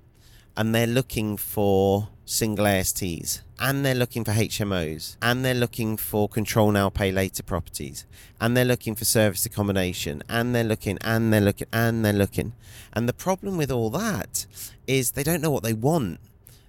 and 0.55 0.73
they're 0.73 0.87
looking 0.87 1.35
for 1.35 2.07
single 2.23 2.65
ASTs 2.65 3.41
and 3.59 3.85
they're 3.85 3.95
looking 3.95 4.23
for 4.23 4.31
HMOs 4.31 5.17
and 5.21 5.43
they're 5.43 5.53
looking 5.53 5.97
for 5.97 6.29
control 6.29 6.71
now 6.71 6.89
pay 6.89 7.11
later 7.11 7.43
properties. 7.43 8.05
And 8.39 8.55
they're 8.55 8.65
looking 8.65 8.93
for 8.93 9.05
service 9.05 9.45
accommodation. 9.45 10.21
And 10.29 10.53
they're 10.53 10.63
looking 10.63 10.99
and 11.01 11.33
they're 11.33 11.41
looking 11.41 11.67
and 11.73 12.05
they're 12.05 12.13
looking. 12.13 12.53
And 12.93 13.09
the 13.09 13.13
problem 13.13 13.57
with 13.57 13.71
all 13.71 13.89
that 13.91 14.45
is 14.85 15.11
they 15.11 15.23
don't 15.23 15.41
know 15.41 15.51
what 15.51 15.63
they 15.63 15.73
want. 15.73 16.19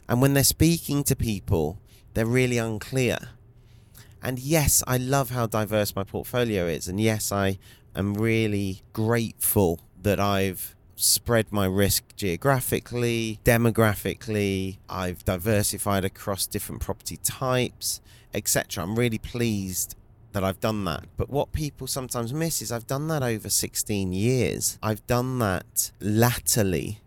And 0.09 0.23
when 0.23 0.35
they're 0.35 0.45
speaking 0.45 1.05
to 1.05 1.17
people 1.17 1.79
they're 2.15 2.27
really 2.27 2.59
unclear. 2.59 3.19
And 4.23 4.39
yes 4.39 4.83
I 4.87 4.97
love 4.97 5.31
how 5.31 5.47
diverse 5.47 5.95
my 5.95 6.05
portfolio 6.05 6.67
is. 6.67 6.89
And 6.89 6.99
yes 7.01 7.31
I 7.31 7.59
am 7.95 8.15
really 8.15 8.83
grateful 8.93 9.81
that 10.03 10.19
I've 10.19 10.75
spread 10.99 11.53
my 11.53 11.67
risk 11.67 12.17
geographically, 12.17 13.39
demographically. 13.45 14.79
I've 14.89 15.25
diversified 15.25 16.05
across 16.05 16.47
different 16.47 16.81
property 16.81 17.19
types, 17.19 18.01
etc. 18.35 18.83
I'm 18.83 18.97
really 18.97 19.19
pleased 19.19 19.95
that 20.33 20.45
I've 20.45 20.61
done 20.61 20.85
that. 20.85 21.05
But 21.17 21.31
what 21.31 21.53
people 21.53 21.87
sometimes 21.87 22.33
miss 22.33 22.61
is 22.61 22.73
I've 22.73 22.87
done 22.87 23.09
that 23.09 23.23
over 23.23 23.49
16 23.49 24.13
years. 24.13 24.79
I've 24.83 25.07
done 25.07 25.39
that 25.39 25.93
latterly. 26.01 27.01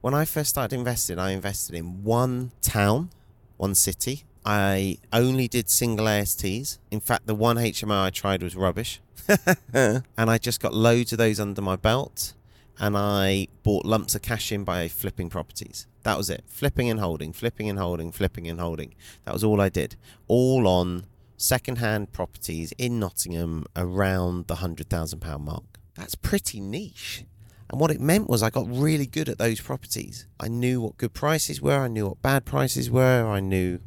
When 0.00 0.14
I 0.14 0.24
first 0.24 0.50
started 0.50 0.76
investing, 0.76 1.18
I 1.18 1.32
invested 1.32 1.74
in 1.74 2.04
one 2.04 2.52
town, 2.62 3.10
one 3.56 3.74
city. 3.74 4.24
I 4.44 4.98
only 5.12 5.48
did 5.48 5.68
single 5.68 6.08
ASTs. 6.08 6.78
In 6.90 7.00
fact, 7.00 7.26
the 7.26 7.34
one 7.34 7.56
HMO 7.56 8.04
I 8.04 8.10
tried 8.10 8.42
was 8.42 8.56
rubbish. 8.56 9.00
and 9.74 10.04
I 10.16 10.38
just 10.38 10.60
got 10.60 10.72
loads 10.72 11.12
of 11.12 11.18
those 11.18 11.38
under 11.38 11.60
my 11.60 11.76
belt 11.76 12.32
and 12.78 12.96
I 12.96 13.48
bought 13.62 13.84
lumps 13.84 14.14
of 14.14 14.22
cash 14.22 14.52
in 14.52 14.64
by 14.64 14.88
flipping 14.88 15.28
properties. 15.28 15.86
That 16.02 16.16
was 16.16 16.30
it. 16.30 16.44
Flipping 16.46 16.88
and 16.88 17.00
holding, 17.00 17.32
flipping 17.32 17.68
and 17.68 17.78
holding, 17.78 18.12
flipping 18.12 18.48
and 18.48 18.60
holding. 18.60 18.94
That 19.24 19.34
was 19.34 19.44
all 19.44 19.60
I 19.60 19.68
did. 19.68 19.96
All 20.26 20.66
on 20.66 21.06
second-hand 21.36 22.12
properties 22.12 22.72
in 22.78 22.98
Nottingham 22.98 23.64
around 23.76 24.46
the 24.46 24.56
£100,000 24.56 25.40
mark. 25.40 25.64
That's 25.94 26.14
pretty 26.14 26.60
niche. 26.60 27.24
And 27.70 27.80
what 27.80 27.90
it 27.90 28.00
meant 28.00 28.28
was 28.28 28.42
I 28.42 28.50
got 28.50 28.66
really 28.68 29.06
good 29.06 29.28
at 29.28 29.38
those 29.38 29.60
properties. 29.60 30.26
I 30.40 30.48
knew 30.48 30.80
what 30.80 30.96
good 30.96 31.12
prices 31.12 31.60
were, 31.60 31.80
I 31.80 31.88
knew 31.88 32.06
what 32.08 32.22
bad 32.22 32.44
prices 32.44 32.90
were, 32.90 33.26
I 33.26 33.40
knew 33.40 33.80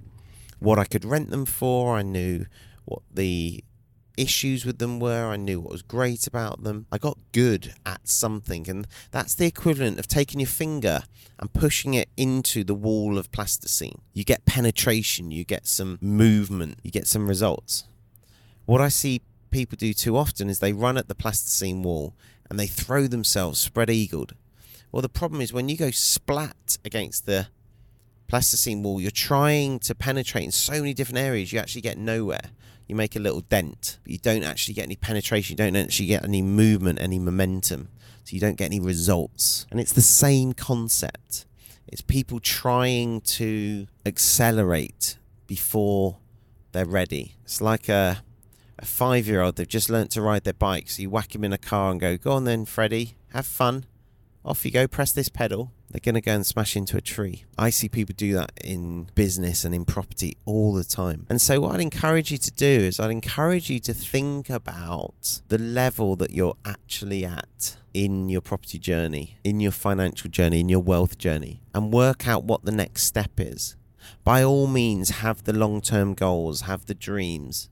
what 0.60 0.78
I 0.78 0.86
could 0.86 1.04
rent 1.04 1.32
them 1.32 1.46
for, 1.46 1.96
I 1.96 2.04
knew 2.04 2.46
what 2.86 3.02
the 3.12 3.64
issues 4.22 4.66
with 4.66 4.78
them 4.78 5.00
were. 5.00 5.28
I 5.28 5.36
knew 5.36 5.60
what 5.60 5.72
was 5.72 5.82
great 5.82 6.28
about 6.28 6.64
them. 6.64 6.86
I 6.92 6.98
got 6.98 7.18
good 7.32 7.74
at 7.86 8.08
something, 8.08 8.70
and 8.70 8.88
that's 9.12 9.36
the 9.36 9.48
equivalent 9.48 10.00
of 10.00 10.08
taking 10.08 10.40
your 10.40 10.48
finger 10.48 11.04
and 11.40 11.52
pushing 11.52 11.94
it 11.94 12.10
into 12.16 12.64
the 12.64 12.76
wall 12.76 13.18
of 13.18 13.32
plasticine. 13.32 14.02
You 14.14 14.24
get 14.24 14.46
penetration, 14.46 15.32
you 15.32 15.44
get 15.44 15.68
some 15.68 15.98
movement, 16.02 16.80
you 16.84 16.92
get 16.92 17.08
some 17.08 17.28
results. 17.28 17.86
What 18.66 18.82
I 18.82 18.90
see 18.90 19.22
people 19.50 19.76
do 19.76 19.94
too 19.94 20.16
often 20.16 20.50
is 20.50 20.60
they 20.60 20.74
run 20.74 20.98
at 20.98 21.08
the 21.08 21.16
plasticine 21.16 21.84
wall 21.84 22.14
and 22.50 22.60
they 22.60 22.68
throw 22.68 23.08
themselves 23.08 23.60
spread 23.60 23.90
eagled. 23.90 24.34
Well, 24.92 25.02
the 25.02 25.10
problem 25.10 25.42
is 25.42 25.52
when 25.52 25.68
you 25.70 25.78
go 25.78 25.92
splat 25.92 26.78
against 26.86 27.26
the 27.26 27.48
plasticine 28.28 28.84
wall, 28.84 29.02
you're 29.02 29.12
trying 29.12 29.80
to 29.80 29.96
penetrate 29.96 30.46
in 30.46 30.52
so 30.52 30.74
many 30.74 30.94
different 30.94 31.20
areas, 31.20 31.52
you 31.52 31.60
actually 31.60 31.82
get 31.82 31.98
nowhere 31.98 32.52
you 32.92 32.96
make 32.96 33.16
a 33.16 33.20
little 33.20 33.40
dent, 33.40 34.00
but 34.04 34.12
you 34.12 34.20
don't 34.20 34.44
actually 34.44 34.74
get 34.74 34.84
any 34.84 34.98
penetration, 34.98 35.54
you 35.54 35.58
don't 35.58 35.78
actually 35.78 36.08
get 36.08 36.26
any 36.26 36.42
movement, 36.42 37.02
any 37.02 37.20
momentum. 37.20 37.88
So 38.26 38.34
you 38.34 38.42
don't 38.42 38.58
get 38.58 38.66
any 38.66 38.82
results. 38.82 39.66
And 39.72 39.80
it's 39.80 39.94
the 39.94 40.02
same 40.02 40.52
concept. 40.54 41.46
It's 41.88 42.02
people 42.02 42.42
trying 42.42 43.22
to 43.22 43.88
accelerate 44.06 45.18
before 45.48 46.18
they're 46.74 46.86
ready. 46.86 47.36
It's 47.44 47.62
like 47.62 47.88
a, 47.88 48.24
a 48.78 48.86
five 48.86 49.26
year 49.26 49.42
old, 49.42 49.56
they've 49.56 49.68
just 49.68 49.90
learnt 49.90 50.12
to 50.12 50.22
ride 50.22 50.44
their 50.44 50.54
bike. 50.54 50.90
So 50.90 51.02
you 51.02 51.10
whack 51.10 51.34
him 51.34 51.46
in 51.46 51.54
a 51.54 51.58
car 51.58 51.92
and 51.92 52.00
go, 52.00 52.18
Go 52.18 52.34
on 52.34 52.44
then, 52.44 52.66
Freddie, 52.66 53.16
have 53.34 53.46
fun. 53.46 53.86
Off 54.44 54.66
you 54.66 54.72
go, 54.72 54.88
press 54.88 55.12
this 55.12 55.30
pedal 55.30 55.72
they're 55.92 56.00
going 56.00 56.16
to 56.16 56.22
go 56.22 56.34
and 56.34 56.46
smash 56.46 56.76
into 56.76 56.96
a 56.96 57.02
tree. 57.02 57.44
I 57.58 57.70
see 57.70 57.90
people 57.90 58.16
do 58.18 58.34
that 58.34 58.52
in 58.64 59.10
business 59.14 59.66
and 59.66 59.76
in 59.76 59.84
property 59.86 60.38
all 60.46 60.74
the 60.74 60.84
time. 60.84 61.26
And 61.30 61.42
so, 61.42 61.60
what 61.60 61.76
I'd 61.76 61.82
encourage 61.82 62.32
you 62.32 62.38
to 62.38 62.52
do 62.52 62.66
is, 62.66 63.00
I'd 63.00 63.12
encourage 63.12 63.70
you 63.70 63.80
to 63.82 63.94
think 63.94 64.50
about 64.50 65.42
the 65.50 65.58
level 65.58 66.16
that 66.16 66.32
you're 66.32 66.56
actually 66.64 67.26
at 67.26 67.78
in 67.94 68.30
your 68.30 68.42
property 68.42 68.80
journey, 68.80 69.38
in 69.44 69.60
your 69.60 69.72
financial 69.72 70.30
journey, 70.30 70.62
in 70.62 70.70
your 70.70 70.80
wealth 70.80 71.18
journey, 71.18 71.62
and 71.74 71.92
work 71.92 72.28
out 72.28 72.46
what 72.46 72.64
the 72.64 72.72
next 72.72 73.04
step 73.04 73.32
is. 73.38 73.76
By 74.24 74.44
all 74.44 74.68
means, 74.68 75.10
have 75.10 75.44
the 75.44 75.54
long 75.54 75.82
term 75.82 76.14
goals, 76.14 76.62
have 76.62 76.86
the 76.86 76.96
dreams, 76.96 77.70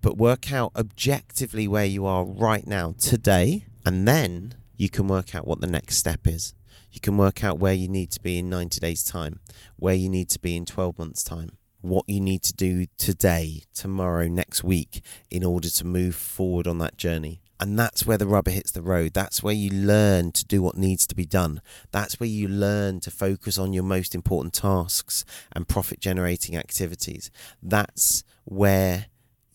but 0.00 0.16
work 0.16 0.52
out 0.52 0.72
objectively 0.76 1.66
where 1.66 1.84
you 1.84 2.06
are 2.06 2.24
right 2.24 2.66
now, 2.66 2.94
today, 2.98 3.66
and 3.84 4.06
then 4.06 4.54
you 4.76 4.88
can 4.88 5.08
work 5.08 5.34
out 5.34 5.46
what 5.46 5.60
the 5.60 5.66
next 5.66 5.96
step 5.96 6.26
is. 6.26 6.54
You 6.90 7.00
can 7.00 7.16
work 7.16 7.42
out 7.42 7.58
where 7.58 7.72
you 7.72 7.88
need 7.88 8.10
to 8.12 8.20
be 8.20 8.38
in 8.38 8.50
90 8.50 8.80
days' 8.80 9.04
time, 9.04 9.40
where 9.76 9.94
you 9.94 10.08
need 10.08 10.28
to 10.30 10.38
be 10.38 10.56
in 10.56 10.66
12 10.66 10.98
months' 10.98 11.24
time, 11.24 11.56
what 11.80 12.04
you 12.06 12.20
need 12.20 12.42
to 12.42 12.52
do 12.52 12.86
today, 12.98 13.62
tomorrow, 13.74 14.28
next 14.28 14.62
week 14.62 15.02
in 15.30 15.44
order 15.44 15.70
to 15.70 15.86
move 15.86 16.14
forward 16.14 16.66
on 16.66 16.78
that 16.78 16.96
journey. 16.96 17.40
And 17.58 17.78
that's 17.78 18.04
where 18.04 18.18
the 18.18 18.26
rubber 18.26 18.50
hits 18.50 18.72
the 18.72 18.82
road. 18.82 19.14
That's 19.14 19.42
where 19.42 19.54
you 19.54 19.70
learn 19.70 20.32
to 20.32 20.44
do 20.44 20.60
what 20.60 20.76
needs 20.76 21.06
to 21.06 21.14
be 21.14 21.24
done. 21.24 21.62
That's 21.92 22.18
where 22.18 22.28
you 22.28 22.48
learn 22.48 23.00
to 23.00 23.10
focus 23.10 23.56
on 23.56 23.72
your 23.72 23.84
most 23.84 24.14
important 24.14 24.52
tasks 24.52 25.24
and 25.52 25.68
profit 25.68 26.00
generating 26.00 26.56
activities. 26.56 27.30
That's 27.62 28.24
where 28.44 29.06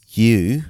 you 0.07 0.63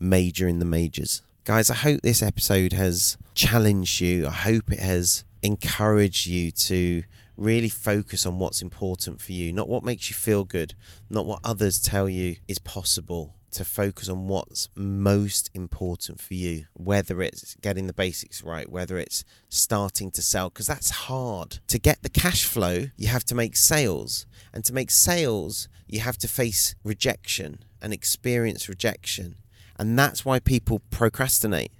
major 0.00 0.48
in 0.48 0.58
the 0.58 0.64
majors. 0.64 1.22
Guys, 1.44 1.70
I 1.70 1.74
hope 1.74 2.02
this 2.02 2.22
episode 2.22 2.74
has 2.74 3.16
challenged 3.34 4.02
you. 4.02 4.26
I 4.26 4.30
hope 4.30 4.70
it 4.70 4.78
has 4.78 5.24
encouraged 5.42 6.26
you 6.26 6.50
to 6.50 7.02
really 7.34 7.70
focus 7.70 8.26
on 8.26 8.38
what's 8.38 8.60
important 8.60 9.22
for 9.22 9.32
you, 9.32 9.50
not 9.50 9.66
what 9.66 9.82
makes 9.82 10.10
you 10.10 10.14
feel 10.14 10.44
good, 10.44 10.74
not 11.08 11.24
what 11.24 11.40
others 11.42 11.80
tell 11.80 12.10
you 12.10 12.36
is 12.46 12.58
possible, 12.58 13.36
to 13.52 13.64
focus 13.64 14.10
on 14.10 14.28
what's 14.28 14.68
most 14.74 15.50
important 15.54 16.20
for 16.20 16.34
you, 16.34 16.66
whether 16.74 17.22
it's 17.22 17.54
getting 17.62 17.86
the 17.86 17.94
basics 17.94 18.42
right, 18.44 18.70
whether 18.70 18.98
it's 18.98 19.24
starting 19.48 20.10
to 20.10 20.20
sell, 20.20 20.50
because 20.50 20.66
that's 20.66 20.90
hard. 20.90 21.58
To 21.68 21.78
get 21.78 22.02
the 22.02 22.10
cash 22.10 22.44
flow, 22.44 22.88
you 22.98 23.08
have 23.08 23.24
to 23.24 23.34
make 23.34 23.56
sales. 23.56 24.26
And 24.52 24.62
to 24.66 24.74
make 24.74 24.90
sales, 24.90 25.68
you 25.86 26.00
have 26.00 26.18
to 26.18 26.28
face 26.28 26.74
rejection 26.84 27.64
and 27.80 27.94
experience 27.94 28.68
rejection. 28.68 29.36
And 29.80 29.98
that's 29.98 30.26
why 30.26 30.40
people 30.40 30.82
procrastinate. 30.90 31.72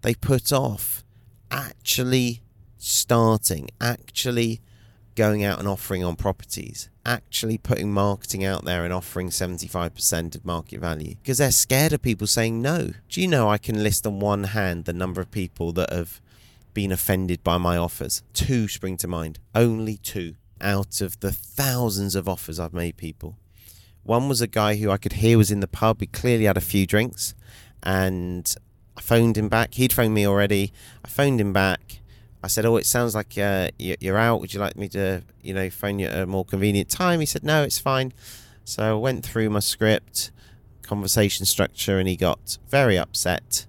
They 0.00 0.14
put 0.14 0.54
off 0.54 1.04
actually 1.50 2.40
starting, 2.78 3.68
actually 3.78 4.62
going 5.14 5.44
out 5.44 5.58
and 5.58 5.68
offering 5.68 6.02
on 6.02 6.16
properties, 6.16 6.88
actually 7.04 7.58
putting 7.58 7.92
marketing 7.92 8.42
out 8.42 8.64
there 8.64 8.84
and 8.84 8.92
offering 8.92 9.28
75% 9.28 10.34
of 10.34 10.46
market 10.46 10.80
value 10.80 11.16
because 11.16 11.36
they're 11.36 11.50
scared 11.50 11.92
of 11.92 12.00
people 12.00 12.26
saying 12.26 12.62
no. 12.62 12.92
Do 13.10 13.20
you 13.20 13.28
know 13.28 13.50
I 13.50 13.58
can 13.58 13.82
list 13.82 14.06
on 14.06 14.18
one 14.18 14.44
hand 14.44 14.86
the 14.86 14.94
number 14.94 15.20
of 15.20 15.30
people 15.30 15.72
that 15.72 15.92
have 15.92 16.22
been 16.72 16.90
offended 16.90 17.44
by 17.44 17.58
my 17.58 17.76
offers? 17.76 18.22
Two 18.32 18.66
spring 18.66 18.96
to 18.96 19.06
mind. 19.06 19.38
Only 19.54 19.98
two 19.98 20.36
out 20.58 21.02
of 21.02 21.20
the 21.20 21.32
thousands 21.32 22.14
of 22.14 22.26
offers 22.26 22.58
I've 22.58 22.72
made 22.72 22.96
people. 22.96 23.36
One 24.04 24.26
was 24.26 24.40
a 24.40 24.46
guy 24.46 24.76
who 24.76 24.90
I 24.90 24.96
could 24.96 25.14
hear 25.14 25.36
was 25.36 25.50
in 25.50 25.60
the 25.60 25.68
pub. 25.68 26.00
He 26.00 26.06
clearly 26.06 26.44
had 26.44 26.56
a 26.56 26.62
few 26.62 26.86
drinks 26.86 27.34
and 27.82 28.54
I 28.96 29.00
phoned 29.00 29.36
him 29.36 29.48
back. 29.48 29.74
He'd 29.74 29.92
phoned 29.92 30.14
me 30.14 30.26
already. 30.26 30.72
I 31.04 31.08
phoned 31.08 31.40
him 31.40 31.52
back 31.52 32.00
I 32.44 32.48
said, 32.48 32.66
"Oh, 32.66 32.76
it 32.76 32.86
sounds 32.86 33.14
like 33.14 33.38
uh, 33.38 33.68
you're 33.78 34.18
out. 34.18 34.40
Would 34.40 34.52
you 34.52 34.60
like 34.60 34.76
me 34.76 34.88
to, 34.90 35.22
you 35.42 35.54
know, 35.54 35.70
phone 35.70 35.98
you 35.98 36.08
at 36.08 36.22
a 36.22 36.26
more 36.26 36.44
convenient 36.44 36.90
time?" 36.90 37.20
He 37.20 37.26
said, 37.26 37.44
"No, 37.44 37.62
it's 37.62 37.78
fine." 37.78 38.12
So 38.64 38.82
I 38.82 38.98
went 38.98 39.24
through 39.24 39.50
my 39.50 39.60
script, 39.60 40.32
conversation 40.82 41.46
structure, 41.46 41.98
and 41.98 42.08
he 42.08 42.16
got 42.16 42.58
very 42.68 42.98
upset. 42.98 43.66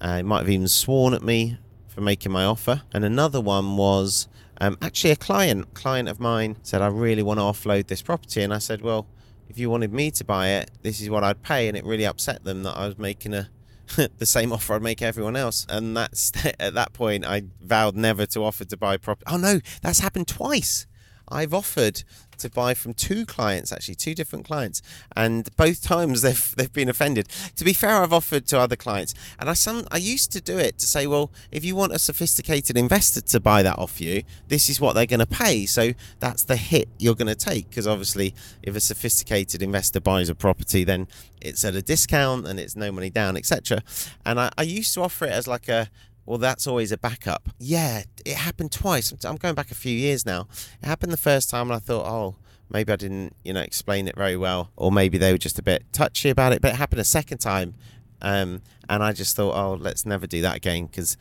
Uh, 0.00 0.16
he 0.16 0.22
might 0.22 0.40
have 0.40 0.50
even 0.50 0.68
sworn 0.68 1.14
at 1.14 1.22
me 1.22 1.58
for 1.86 2.00
making 2.00 2.32
my 2.32 2.44
offer. 2.44 2.82
And 2.92 3.04
another 3.04 3.40
one 3.40 3.76
was 3.76 4.28
um, 4.60 4.78
actually 4.82 5.10
a 5.10 5.16
client, 5.16 5.74
client 5.74 6.08
of 6.08 6.18
mine, 6.18 6.56
said, 6.62 6.82
"I 6.82 6.88
really 6.88 7.22
want 7.22 7.38
to 7.38 7.42
offload 7.42 7.86
this 7.86 8.02
property," 8.02 8.42
and 8.42 8.52
I 8.52 8.58
said, 8.58 8.82
"Well." 8.82 9.06
If 9.48 9.58
you 9.58 9.70
wanted 9.70 9.92
me 9.92 10.10
to 10.12 10.24
buy 10.24 10.48
it, 10.48 10.70
this 10.82 11.00
is 11.00 11.08
what 11.10 11.24
I'd 11.24 11.42
pay, 11.42 11.68
and 11.68 11.76
it 11.76 11.84
really 11.84 12.06
upset 12.06 12.44
them 12.44 12.62
that 12.64 12.76
I 12.76 12.86
was 12.86 12.98
making 12.98 13.34
a 13.34 13.48
the 14.18 14.26
same 14.26 14.52
offer 14.52 14.74
I'd 14.74 14.82
make 14.82 15.02
everyone 15.02 15.36
else. 15.36 15.66
And 15.68 15.96
that's 15.96 16.32
at 16.60 16.74
that 16.74 16.92
point 16.92 17.24
I 17.24 17.42
vowed 17.60 17.96
never 17.96 18.26
to 18.26 18.44
offer 18.44 18.64
to 18.64 18.76
buy 18.76 18.96
property. 18.96 19.30
Oh 19.32 19.36
no, 19.36 19.60
that's 19.82 20.00
happened 20.00 20.28
twice. 20.28 20.86
I've 21.30 21.54
offered 21.54 22.02
to 22.38 22.48
buy 22.48 22.72
from 22.74 22.94
two 22.94 23.26
clients, 23.26 23.72
actually, 23.72 23.96
two 23.96 24.14
different 24.14 24.44
clients, 24.44 24.80
and 25.16 25.48
both 25.56 25.82
times 25.94 26.22
they've 26.22 26.54
they've 26.56 26.72
been 26.72 26.88
offended. 26.88 27.28
To 27.56 27.64
be 27.64 27.72
fair, 27.72 28.02
I've 28.02 28.12
offered 28.12 28.46
to 28.48 28.58
other 28.58 28.76
clients, 28.76 29.14
and 29.38 29.50
I 29.50 29.54
some 29.54 29.86
I 29.90 29.98
used 29.98 30.32
to 30.32 30.40
do 30.40 30.58
it 30.58 30.78
to 30.78 30.86
say, 30.86 31.06
well, 31.06 31.30
if 31.50 31.64
you 31.64 31.76
want 31.76 31.92
a 31.92 31.98
sophisticated 31.98 32.76
investor 32.76 33.20
to 33.20 33.40
buy 33.40 33.62
that 33.62 33.78
off 33.78 34.00
you, 34.00 34.22
this 34.48 34.68
is 34.68 34.80
what 34.80 34.94
they're 34.94 35.06
going 35.06 35.20
to 35.20 35.26
pay. 35.26 35.66
So 35.66 35.92
that's 36.20 36.44
the 36.44 36.56
hit 36.56 36.88
you're 36.98 37.14
going 37.14 37.28
to 37.28 37.34
take, 37.34 37.68
because 37.68 37.86
obviously, 37.86 38.34
if 38.62 38.76
a 38.76 38.80
sophisticated 38.80 39.62
investor 39.62 40.00
buys 40.00 40.28
a 40.28 40.34
property, 40.34 40.84
then 40.84 41.08
it's 41.40 41.64
at 41.64 41.74
a 41.74 41.82
discount 41.82 42.46
and 42.46 42.58
it's 42.58 42.76
no 42.76 42.90
money 42.90 43.10
down, 43.10 43.36
etc. 43.36 43.82
And 44.24 44.40
I, 44.40 44.50
I 44.58 44.62
used 44.62 44.94
to 44.94 45.02
offer 45.02 45.26
it 45.26 45.32
as 45.32 45.46
like 45.46 45.68
a 45.68 45.88
well, 46.28 46.36
that's 46.36 46.66
always 46.66 46.92
a 46.92 46.98
backup. 46.98 47.48
Yeah, 47.58 48.02
it 48.26 48.36
happened 48.36 48.70
twice. 48.70 49.14
I'm 49.24 49.36
going 49.36 49.54
back 49.54 49.70
a 49.70 49.74
few 49.74 49.96
years 49.96 50.26
now. 50.26 50.46
It 50.82 50.86
happened 50.86 51.10
the 51.10 51.16
first 51.16 51.48
time, 51.48 51.68
and 51.70 51.76
I 51.76 51.78
thought, 51.78 52.04
oh, 52.06 52.36
maybe 52.68 52.92
I 52.92 52.96
didn't, 52.96 53.34
you 53.44 53.54
know, 53.54 53.62
explain 53.62 54.06
it 54.06 54.14
very 54.14 54.36
well, 54.36 54.70
or 54.76 54.92
maybe 54.92 55.16
they 55.16 55.32
were 55.32 55.38
just 55.38 55.58
a 55.58 55.62
bit 55.62 55.90
touchy 55.90 56.28
about 56.28 56.52
it. 56.52 56.60
But 56.60 56.72
it 56.72 56.76
happened 56.76 57.00
a 57.00 57.04
second 57.04 57.38
time, 57.38 57.74
um, 58.20 58.60
and 58.90 59.02
I 59.02 59.12
just 59.12 59.36
thought, 59.36 59.54
oh, 59.56 59.78
let's 59.80 60.04
never 60.04 60.26
do 60.26 60.42
that 60.42 60.56
again 60.56 60.84
because 60.84 61.16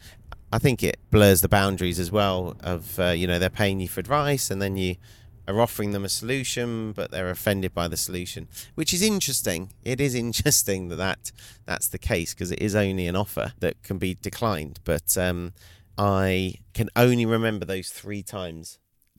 I 0.51 0.59
think 0.59 0.83
it 0.83 0.99
blurs 1.09 1.39
the 1.39 1.47
boundaries 1.47 1.99
as 1.99 2.11
well. 2.11 2.57
Of 2.59 2.99
uh, 2.99 3.11
you 3.11 3.27
know, 3.27 3.39
they're 3.39 3.49
paying 3.49 3.79
you 3.79 3.87
for 3.87 4.01
advice, 4.01 4.51
and 4.51 4.61
then 4.61 4.75
you 4.75 4.97
are 5.47 5.61
offering 5.61 5.91
them 5.91 6.03
a 6.03 6.09
solution, 6.09 6.91
but 6.91 7.11
they're 7.11 7.29
offended 7.29 7.73
by 7.73 7.87
the 7.87 7.97
solution, 7.97 8.47
which 8.75 8.93
is 8.93 9.01
interesting. 9.01 9.71
It 9.83 10.01
is 10.01 10.13
interesting 10.25 10.89
that, 10.89 10.97
that 10.97 11.31
that's 11.65 11.87
the 11.87 11.97
case 11.97 12.33
because 12.33 12.51
it 12.51 12.61
is 12.61 12.75
only 12.75 13.07
an 13.07 13.15
offer 13.15 13.53
that 13.59 13.81
can 13.83 13.97
be 13.97 14.15
declined. 14.15 14.79
But 14.83 15.17
um, 15.17 15.53
I 15.97 16.55
can 16.73 16.89
only 16.95 17.25
remember 17.25 17.65
those 17.65 17.89
three 17.89 18.23
times 18.23 18.77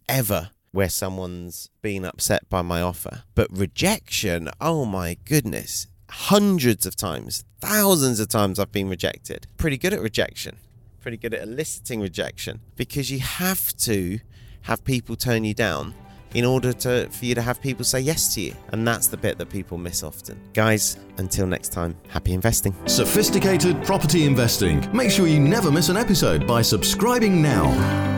ever 0.08 0.50
where 0.70 0.88
someone's 0.88 1.70
been 1.80 2.04
upset 2.04 2.48
by 2.48 2.62
my 2.62 2.82
offer. 2.82 3.22
But 3.34 3.48
rejection, 3.50 4.50
oh 4.60 4.84
my 4.84 5.16
goodness, 5.24 5.86
hundreds 6.10 6.84
of 6.86 6.94
times, 6.94 7.44
thousands 7.60 8.20
of 8.20 8.28
times 8.28 8.58
I've 8.58 8.72
been 8.72 8.88
rejected. 8.88 9.46
Pretty 9.56 9.78
good 9.78 9.94
at 9.94 10.00
rejection, 10.00 10.56
pretty 11.00 11.16
good 11.16 11.32
at 11.32 11.42
eliciting 11.42 12.00
rejection 12.00 12.60
because 12.76 13.10
you 13.10 13.20
have 13.20 13.74
to 13.78 14.20
have 14.62 14.84
people 14.84 15.16
turn 15.16 15.44
you 15.44 15.54
down 15.54 15.94
in 16.34 16.44
order 16.44 16.72
to 16.72 17.08
for 17.10 17.24
you 17.24 17.34
to 17.34 17.42
have 17.42 17.60
people 17.60 17.84
say 17.84 18.00
yes 18.00 18.34
to 18.34 18.40
you. 18.40 18.54
And 18.72 18.86
that's 18.86 19.06
the 19.06 19.16
bit 19.16 19.38
that 19.38 19.50
people 19.50 19.78
miss 19.78 20.02
often. 20.02 20.40
Guys, 20.52 20.98
until 21.18 21.46
next 21.46 21.72
time, 21.72 21.96
happy 22.08 22.32
investing. 22.32 22.74
Sophisticated 22.86 23.82
property 23.84 24.24
investing. 24.24 24.88
Make 24.94 25.10
sure 25.10 25.26
you 25.26 25.40
never 25.40 25.70
miss 25.70 25.88
an 25.88 25.96
episode 25.96 26.46
by 26.46 26.62
subscribing 26.62 27.42
now. 27.42 28.17